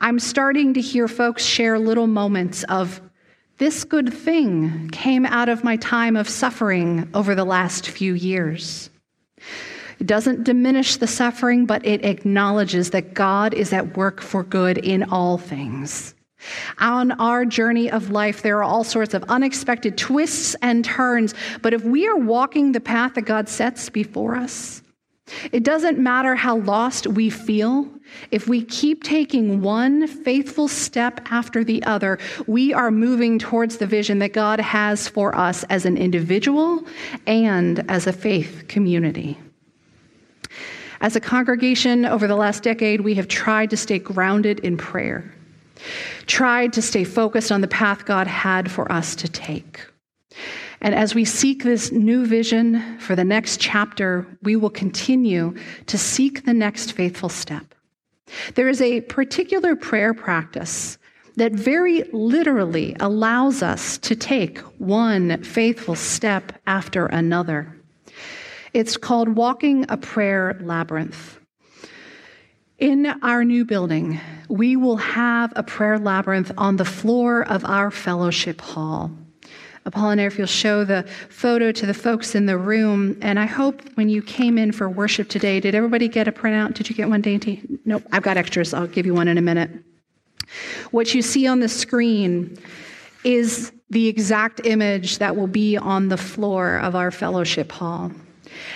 I'm 0.00 0.18
starting 0.18 0.74
to 0.74 0.80
hear 0.80 1.08
folks 1.08 1.44
share 1.44 1.78
little 1.78 2.06
moments 2.06 2.64
of 2.64 3.00
this 3.58 3.84
good 3.84 4.12
thing 4.12 4.90
came 4.90 5.24
out 5.24 5.48
of 5.48 5.64
my 5.64 5.76
time 5.76 6.14
of 6.14 6.28
suffering 6.28 7.08
over 7.14 7.34
the 7.34 7.44
last 7.44 7.88
few 7.88 8.14
years. 8.14 8.90
It 9.98 10.06
doesn't 10.06 10.44
diminish 10.44 10.96
the 10.96 11.06
suffering, 11.06 11.66
but 11.66 11.84
it 11.86 12.04
acknowledges 12.04 12.90
that 12.90 13.14
God 13.14 13.54
is 13.54 13.72
at 13.72 13.96
work 13.96 14.20
for 14.20 14.42
good 14.42 14.78
in 14.78 15.04
all 15.04 15.38
things. 15.38 16.14
On 16.78 17.12
our 17.12 17.44
journey 17.44 17.90
of 17.90 18.10
life, 18.10 18.42
there 18.42 18.58
are 18.58 18.64
all 18.64 18.84
sorts 18.84 19.14
of 19.14 19.24
unexpected 19.24 19.96
twists 19.96 20.54
and 20.60 20.84
turns, 20.84 21.34
but 21.62 21.72
if 21.72 21.82
we 21.82 22.06
are 22.06 22.16
walking 22.16 22.72
the 22.72 22.80
path 22.80 23.14
that 23.14 23.22
God 23.22 23.48
sets 23.48 23.88
before 23.88 24.36
us, 24.36 24.82
it 25.50 25.64
doesn't 25.64 25.98
matter 25.98 26.36
how 26.36 26.58
lost 26.58 27.06
we 27.08 27.30
feel. 27.30 27.88
If 28.30 28.46
we 28.46 28.62
keep 28.62 29.02
taking 29.02 29.60
one 29.60 30.06
faithful 30.06 30.68
step 30.68 31.20
after 31.32 31.64
the 31.64 31.82
other, 31.82 32.18
we 32.46 32.72
are 32.72 32.92
moving 32.92 33.38
towards 33.38 33.78
the 33.78 33.86
vision 33.86 34.20
that 34.20 34.32
God 34.32 34.60
has 34.60 35.08
for 35.08 35.34
us 35.34 35.64
as 35.64 35.84
an 35.84 35.96
individual 35.96 36.86
and 37.26 37.84
as 37.90 38.06
a 38.06 38.12
faith 38.12 38.66
community. 38.68 39.36
As 41.00 41.16
a 41.16 41.20
congregation 41.20 42.04
over 42.04 42.26
the 42.26 42.36
last 42.36 42.62
decade, 42.62 43.02
we 43.02 43.14
have 43.14 43.28
tried 43.28 43.70
to 43.70 43.76
stay 43.76 43.98
grounded 43.98 44.60
in 44.60 44.76
prayer, 44.76 45.32
tried 46.26 46.72
to 46.74 46.82
stay 46.82 47.04
focused 47.04 47.52
on 47.52 47.60
the 47.60 47.68
path 47.68 48.04
God 48.04 48.26
had 48.26 48.70
for 48.70 48.90
us 48.90 49.14
to 49.16 49.28
take. 49.28 49.80
And 50.80 50.94
as 50.94 51.14
we 51.14 51.24
seek 51.24 51.62
this 51.62 51.90
new 51.92 52.26
vision 52.26 52.98
for 52.98 53.16
the 53.16 53.24
next 53.24 53.60
chapter, 53.60 54.26
we 54.42 54.56
will 54.56 54.70
continue 54.70 55.54
to 55.86 55.98
seek 55.98 56.44
the 56.44 56.54
next 56.54 56.92
faithful 56.92 57.28
step. 57.28 57.74
There 58.54 58.68
is 58.68 58.80
a 58.80 59.02
particular 59.02 59.76
prayer 59.76 60.12
practice 60.12 60.98
that 61.36 61.52
very 61.52 62.02
literally 62.12 62.96
allows 62.98 63.62
us 63.62 63.98
to 63.98 64.16
take 64.16 64.58
one 64.78 65.42
faithful 65.42 65.94
step 65.94 66.52
after 66.66 67.06
another. 67.06 67.75
It's 68.76 68.98
called 68.98 69.30
Walking 69.30 69.86
a 69.88 69.96
Prayer 69.96 70.58
Labyrinth. 70.60 71.38
In 72.76 73.06
our 73.22 73.42
new 73.42 73.64
building, 73.64 74.20
we 74.50 74.76
will 74.76 74.98
have 74.98 75.50
a 75.56 75.62
prayer 75.62 75.98
labyrinth 75.98 76.52
on 76.58 76.76
the 76.76 76.84
floor 76.84 77.48
of 77.48 77.64
our 77.64 77.90
fellowship 77.90 78.60
hall. 78.60 79.10
Apollinaire, 79.86 80.26
if 80.26 80.36
you'll 80.36 80.46
show 80.46 80.84
the 80.84 81.04
photo 81.30 81.72
to 81.72 81.86
the 81.86 81.94
folks 81.94 82.34
in 82.34 82.44
the 82.44 82.58
room. 82.58 83.16
And 83.22 83.38
I 83.38 83.46
hope 83.46 83.80
when 83.94 84.10
you 84.10 84.20
came 84.20 84.58
in 84.58 84.72
for 84.72 84.90
worship 84.90 85.30
today, 85.30 85.58
did 85.58 85.74
everybody 85.74 86.06
get 86.06 86.28
a 86.28 86.32
printout? 86.32 86.74
Did 86.74 86.90
you 86.90 86.94
get 86.94 87.08
one, 87.08 87.22
Dainty? 87.22 87.62
Nope, 87.86 88.02
I've 88.12 88.24
got 88.24 88.36
extras. 88.36 88.74
I'll 88.74 88.86
give 88.86 89.06
you 89.06 89.14
one 89.14 89.28
in 89.28 89.38
a 89.38 89.42
minute. 89.42 89.70
What 90.90 91.14
you 91.14 91.22
see 91.22 91.46
on 91.46 91.60
the 91.60 91.68
screen 91.70 92.58
is 93.24 93.72
the 93.88 94.06
exact 94.06 94.66
image 94.66 95.16
that 95.16 95.34
will 95.34 95.46
be 95.46 95.78
on 95.78 96.08
the 96.08 96.18
floor 96.18 96.76
of 96.76 96.94
our 96.94 97.10
fellowship 97.10 97.72
hall. 97.72 98.12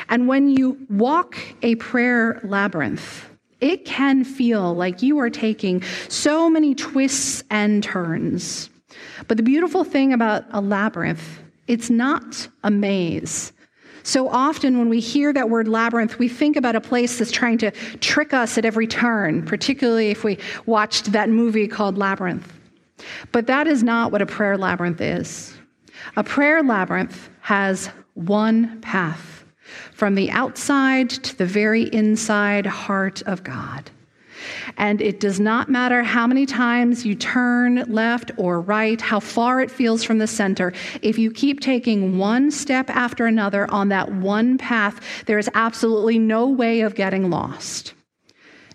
And 0.08 0.28
when 0.28 0.50
you 0.50 0.78
walk 0.88 1.36
a 1.62 1.74
prayer 1.76 2.40
labyrinth, 2.42 3.28
it 3.60 3.84
can 3.84 4.24
feel 4.24 4.74
like 4.74 5.02
you 5.02 5.18
are 5.18 5.30
taking 5.30 5.82
so 6.08 6.48
many 6.48 6.74
twists 6.74 7.44
and 7.50 7.82
turns. 7.82 8.70
But 9.28 9.36
the 9.36 9.42
beautiful 9.42 9.84
thing 9.84 10.12
about 10.12 10.44
a 10.50 10.60
labyrinth, 10.60 11.40
it's 11.66 11.90
not 11.90 12.48
a 12.64 12.70
maze. 12.70 13.52
So 14.02 14.28
often, 14.28 14.78
when 14.78 14.88
we 14.88 14.98
hear 14.98 15.32
that 15.32 15.50
word 15.50 15.68
labyrinth, 15.68 16.18
we 16.18 16.28
think 16.28 16.56
about 16.56 16.74
a 16.74 16.80
place 16.80 17.18
that's 17.18 17.30
trying 17.30 17.58
to 17.58 17.70
trick 17.98 18.32
us 18.32 18.56
at 18.56 18.64
every 18.64 18.86
turn, 18.86 19.44
particularly 19.44 20.08
if 20.10 20.24
we 20.24 20.38
watched 20.64 21.12
that 21.12 21.28
movie 21.28 21.68
called 21.68 21.98
Labyrinth. 21.98 22.50
But 23.30 23.46
that 23.46 23.66
is 23.66 23.82
not 23.82 24.10
what 24.10 24.22
a 24.22 24.26
prayer 24.26 24.56
labyrinth 24.56 25.00
is. 25.02 25.54
A 26.16 26.24
prayer 26.24 26.62
labyrinth 26.62 27.28
has 27.42 27.90
one 28.14 28.80
path 28.80 29.39
from 30.00 30.14
the 30.14 30.30
outside 30.30 31.10
to 31.10 31.36
the 31.36 31.44
very 31.44 31.82
inside 31.82 32.64
heart 32.64 33.20
of 33.26 33.44
God. 33.44 33.90
And 34.78 35.02
it 35.02 35.20
does 35.20 35.38
not 35.38 35.68
matter 35.68 36.02
how 36.02 36.26
many 36.26 36.46
times 36.46 37.04
you 37.04 37.14
turn 37.14 37.84
left 37.86 38.30
or 38.38 38.62
right, 38.62 38.98
how 38.98 39.20
far 39.20 39.60
it 39.60 39.70
feels 39.70 40.02
from 40.02 40.16
the 40.16 40.26
center. 40.26 40.72
If 41.02 41.18
you 41.18 41.30
keep 41.30 41.60
taking 41.60 42.16
one 42.16 42.50
step 42.50 42.88
after 42.88 43.26
another 43.26 43.70
on 43.70 43.90
that 43.90 44.10
one 44.10 44.56
path, 44.56 45.02
there 45.26 45.38
is 45.38 45.50
absolutely 45.52 46.18
no 46.18 46.48
way 46.48 46.80
of 46.80 46.94
getting 46.94 47.28
lost. 47.28 47.92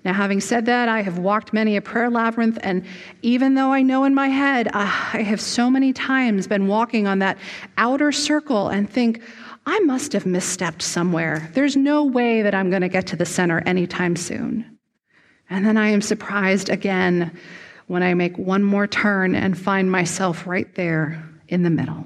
Now, 0.03 0.13
having 0.13 0.39
said 0.39 0.67
that, 0.67 0.88
I 0.88 1.01
have 1.01 1.17
walked 1.17 1.51
many 1.51 1.75
a 1.75 1.81
prayer 1.81 2.11
labyrinth, 2.11 2.59
and 2.61 2.85
even 3.23 3.55
though 3.55 3.73
I 3.73 3.81
know 3.81 4.03
in 4.03 4.13
my 4.13 4.27
head, 4.27 4.67
uh, 4.67 4.71
I 5.13 5.23
have 5.23 5.41
so 5.41 5.71
many 5.71 5.91
times 5.91 6.45
been 6.45 6.67
walking 6.67 7.07
on 7.07 7.17
that 7.19 7.39
outer 7.79 8.11
circle 8.11 8.69
and 8.69 8.88
think, 8.88 9.23
I 9.65 9.80
must 9.80 10.13
have 10.13 10.25
misstepped 10.25 10.82
somewhere. 10.82 11.49
There's 11.54 11.75
no 11.75 12.04
way 12.04 12.41
that 12.41 12.54
I'm 12.54 12.69
going 12.69 12.84
to 12.84 12.89
get 12.89 13.08
to 13.08 13.15
the 13.15 13.25
center 13.25 13.62
anytime 13.65 14.15
soon. 14.15 14.78
And 15.49 15.65
then 15.65 15.78
I 15.78 15.89
am 15.89 16.01
surprised 16.01 16.69
again 16.69 17.38
when 17.88 18.04
I 18.04 18.13
make 18.13 18.38
one 18.38 18.63
more 18.63 18.88
turn 18.88 19.36
and 19.36 19.58
find 19.58 19.91
myself 19.91 20.45
right 20.47 20.73
there 20.75 21.23
in 21.47 21.63
the 21.63 21.69
middle. 21.69 22.06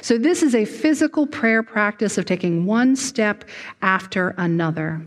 So, 0.00 0.16
this 0.16 0.44
is 0.44 0.54
a 0.54 0.64
physical 0.64 1.26
prayer 1.26 1.62
practice 1.62 2.18
of 2.18 2.24
taking 2.24 2.66
one 2.66 2.94
step 2.94 3.44
after 3.82 4.28
another. 4.38 5.04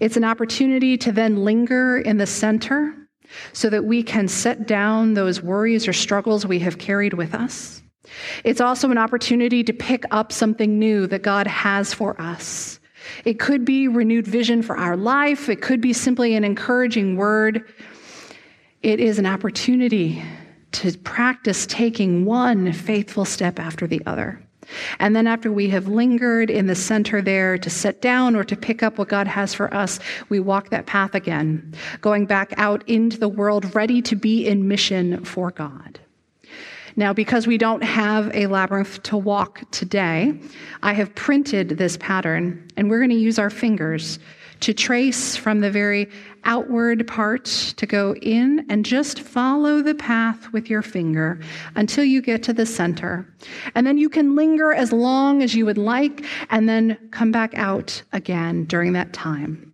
It's 0.00 0.16
an 0.16 0.24
opportunity 0.24 0.98
to 0.98 1.12
then 1.12 1.44
linger 1.44 1.98
in 1.98 2.16
the 2.16 2.26
center 2.26 2.92
so 3.52 3.70
that 3.70 3.84
we 3.84 4.02
can 4.02 4.26
set 4.26 4.66
down 4.66 5.14
those 5.14 5.40
worries 5.40 5.86
or 5.86 5.92
struggles 5.92 6.44
we 6.44 6.58
have 6.58 6.78
carried 6.78 7.14
with 7.14 7.34
us. 7.34 7.82
It's 8.44 8.60
also 8.60 8.90
an 8.90 8.98
opportunity 8.98 9.62
to 9.64 9.72
pick 9.72 10.04
up 10.10 10.32
something 10.32 10.78
new 10.78 11.06
that 11.06 11.22
God 11.22 11.46
has 11.46 11.94
for 11.94 12.20
us. 12.20 12.80
It 13.24 13.38
could 13.38 13.64
be 13.64 13.88
renewed 13.88 14.26
vision 14.26 14.62
for 14.62 14.76
our 14.76 14.96
life, 14.96 15.48
it 15.48 15.62
could 15.62 15.80
be 15.80 15.92
simply 15.92 16.34
an 16.34 16.44
encouraging 16.44 17.16
word. 17.16 17.64
It 18.82 18.98
is 18.98 19.18
an 19.18 19.26
opportunity 19.26 20.22
to 20.72 20.96
practice 20.98 21.66
taking 21.66 22.24
one 22.24 22.72
faithful 22.72 23.24
step 23.24 23.58
after 23.58 23.86
the 23.86 24.02
other. 24.06 24.42
And 24.98 25.16
then, 25.16 25.26
after 25.26 25.50
we 25.50 25.68
have 25.70 25.88
lingered 25.88 26.48
in 26.48 26.66
the 26.66 26.74
center 26.74 27.20
there 27.20 27.58
to 27.58 27.68
sit 27.68 28.00
down 28.00 28.36
or 28.36 28.44
to 28.44 28.56
pick 28.56 28.82
up 28.82 28.98
what 28.98 29.08
God 29.08 29.26
has 29.26 29.52
for 29.52 29.72
us, 29.74 29.98
we 30.28 30.38
walk 30.38 30.70
that 30.70 30.86
path 30.86 31.14
again, 31.14 31.74
going 32.00 32.26
back 32.26 32.54
out 32.56 32.88
into 32.88 33.18
the 33.18 33.28
world, 33.28 33.74
ready 33.74 34.00
to 34.02 34.14
be 34.14 34.46
in 34.46 34.68
mission 34.68 35.24
for 35.24 35.50
God. 35.50 35.98
Now, 36.96 37.12
because 37.12 37.46
we 37.46 37.58
don't 37.58 37.82
have 37.82 38.34
a 38.34 38.46
labyrinth 38.46 39.02
to 39.04 39.16
walk 39.16 39.62
today, 39.70 40.38
I 40.82 40.92
have 40.92 41.14
printed 41.14 41.70
this 41.70 41.96
pattern, 41.96 42.68
and 42.76 42.90
we're 42.90 42.98
going 42.98 43.10
to 43.10 43.16
use 43.16 43.38
our 43.38 43.50
fingers 43.50 44.18
to 44.60 44.74
trace 44.74 45.36
from 45.36 45.60
the 45.60 45.70
very 45.70 46.08
outward 46.44 47.06
part 47.06 47.44
to 47.76 47.86
go 47.86 48.14
in 48.16 48.66
and 48.68 48.84
just 48.84 49.20
follow 49.20 49.82
the 49.82 49.94
path 49.94 50.52
with 50.52 50.68
your 50.68 50.82
finger 50.82 51.40
until 51.76 52.04
you 52.04 52.20
get 52.20 52.42
to 52.42 52.52
the 52.52 52.66
center. 52.66 53.26
And 53.74 53.86
then 53.86 53.98
you 53.98 54.08
can 54.08 54.36
linger 54.36 54.72
as 54.72 54.92
long 54.92 55.42
as 55.42 55.54
you 55.54 55.66
would 55.66 55.78
like 55.78 56.24
and 56.50 56.68
then 56.68 56.98
come 57.10 57.32
back 57.32 57.56
out 57.56 58.02
again 58.12 58.64
during 58.64 58.92
that 58.92 59.12
time. 59.12 59.69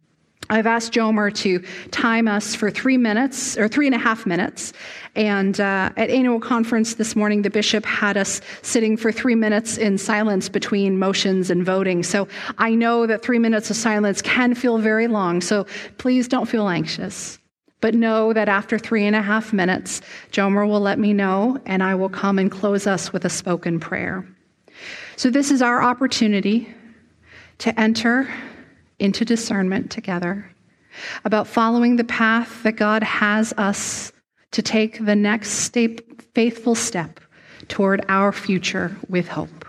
I've 0.48 0.66
asked 0.66 0.92
Jomer 0.92 1.34
to 1.36 1.58
time 1.90 2.28
us 2.28 2.54
for 2.54 2.70
three 2.70 2.96
minutes 2.96 3.56
or 3.56 3.68
three 3.68 3.86
and 3.86 3.94
a 3.94 3.98
half 3.98 4.26
minutes. 4.26 4.72
And 5.14 5.58
uh, 5.60 5.90
at 5.96 6.10
annual 6.10 6.38
conference 6.38 6.94
this 6.94 7.16
morning, 7.16 7.42
the 7.42 7.50
bishop 7.50 7.84
had 7.84 8.16
us 8.16 8.40
sitting 8.62 8.96
for 8.96 9.10
three 9.10 9.34
minutes 9.34 9.76
in 9.76 9.98
silence 9.98 10.48
between 10.48 10.98
motions 10.98 11.50
and 11.50 11.64
voting. 11.64 12.02
So 12.02 12.28
I 12.58 12.74
know 12.74 13.06
that 13.06 13.22
three 13.22 13.38
minutes 13.38 13.70
of 13.70 13.76
silence 13.76 14.22
can 14.22 14.54
feel 14.54 14.78
very 14.78 15.08
long. 15.08 15.40
So 15.40 15.66
please 15.98 16.28
don't 16.28 16.46
feel 16.46 16.68
anxious. 16.68 17.38
But 17.80 17.94
know 17.94 18.32
that 18.32 18.48
after 18.48 18.78
three 18.78 19.04
and 19.04 19.14
a 19.14 19.22
half 19.22 19.52
minutes, 19.52 20.00
Jomer 20.32 20.66
will 20.66 20.80
let 20.80 20.98
me 20.98 21.12
know, 21.12 21.60
and 21.66 21.82
I 21.82 21.94
will 21.94 22.08
come 22.08 22.38
and 22.38 22.50
close 22.50 22.86
us 22.86 23.12
with 23.12 23.24
a 23.24 23.30
spoken 23.30 23.78
prayer. 23.78 24.26
So 25.16 25.30
this 25.30 25.50
is 25.50 25.60
our 25.60 25.82
opportunity 25.82 26.74
to 27.58 27.78
enter 27.78 28.28
into 28.98 29.24
discernment 29.24 29.90
together 29.90 30.50
about 31.24 31.46
following 31.46 31.96
the 31.96 32.04
path 32.04 32.62
that 32.62 32.76
God 32.76 33.02
has 33.02 33.52
us 33.58 34.12
to 34.52 34.62
take 34.62 35.04
the 35.04 35.16
next 35.16 35.50
step, 35.50 36.00
faithful 36.34 36.74
step 36.74 37.20
toward 37.68 38.04
our 38.08 38.32
future 38.32 38.96
with 39.08 39.28
hope. 39.28 39.65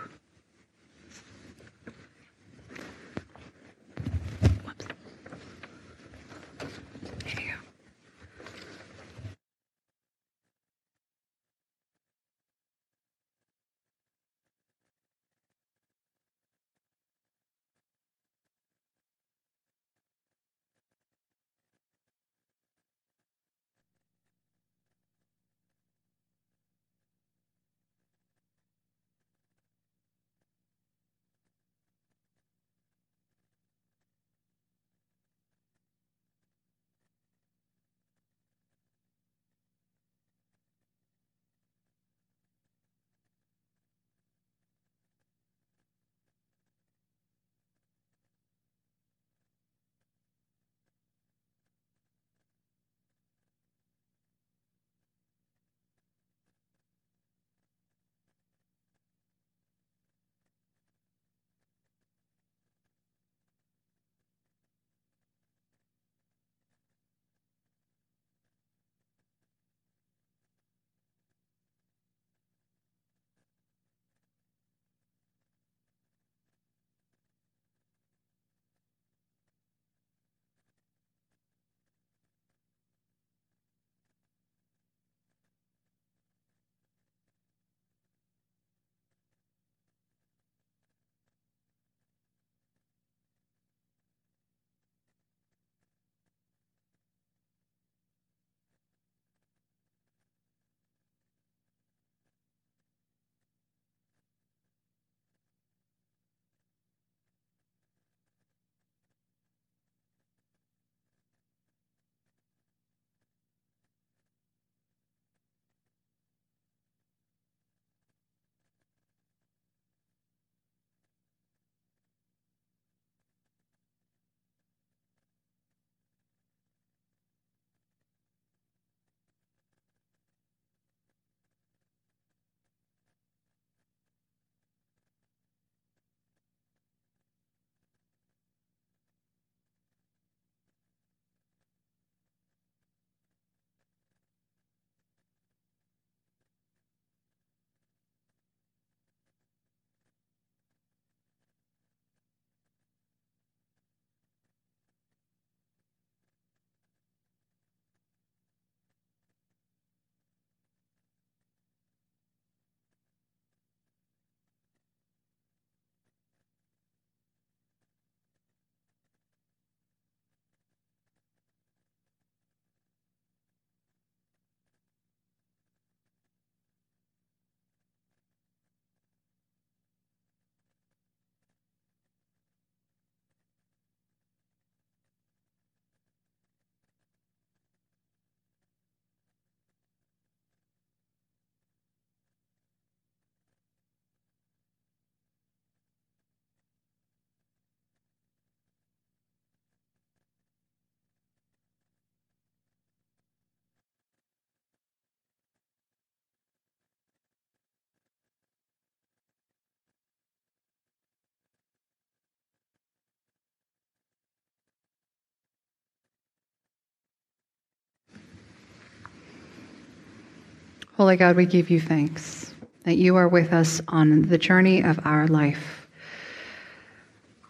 Holy 220.98 221.16
God, 221.16 221.36
we 221.36 221.46
give 221.46 221.70
you 221.70 221.80
thanks 221.80 222.52
that 222.82 222.96
you 222.96 223.14
are 223.14 223.28
with 223.28 223.52
us 223.52 223.80
on 223.86 224.22
the 224.22 224.36
journey 224.36 224.82
of 224.82 224.98
our 225.06 225.28
life. 225.28 225.86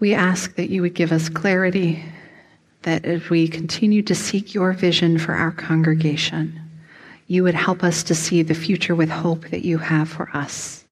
We 0.00 0.12
ask 0.12 0.54
that 0.56 0.68
you 0.68 0.82
would 0.82 0.92
give 0.92 1.12
us 1.12 1.30
clarity, 1.30 2.04
that 2.82 3.06
as 3.06 3.30
we 3.30 3.48
continue 3.48 4.02
to 4.02 4.14
seek 4.14 4.52
your 4.52 4.74
vision 4.74 5.18
for 5.18 5.32
our 5.32 5.50
congregation, 5.50 6.60
you 7.26 7.42
would 7.42 7.54
help 7.54 7.82
us 7.82 8.02
to 8.02 8.14
see 8.14 8.42
the 8.42 8.52
future 8.52 8.94
with 8.94 9.08
hope 9.08 9.48
that 9.48 9.64
you 9.64 9.78
have 9.78 10.10
for 10.10 10.28
us. 10.34 10.84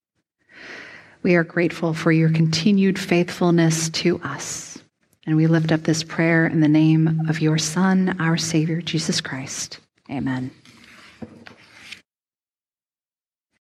We 1.21 1.35
are 1.35 1.43
grateful 1.43 1.93
for 1.93 2.11
your 2.11 2.31
continued 2.31 2.97
faithfulness 2.97 3.89
to 3.89 4.19
us. 4.23 4.79
And 5.27 5.35
we 5.35 5.45
lift 5.45 5.71
up 5.71 5.83
this 5.83 6.01
prayer 6.01 6.47
in 6.47 6.61
the 6.61 6.67
name 6.67 7.21
of 7.29 7.39
your 7.39 7.59
Son, 7.59 8.19
our 8.19 8.35
Savior, 8.35 8.81
Jesus 8.81 9.21
Christ. 9.21 9.77
Amen. 10.09 10.49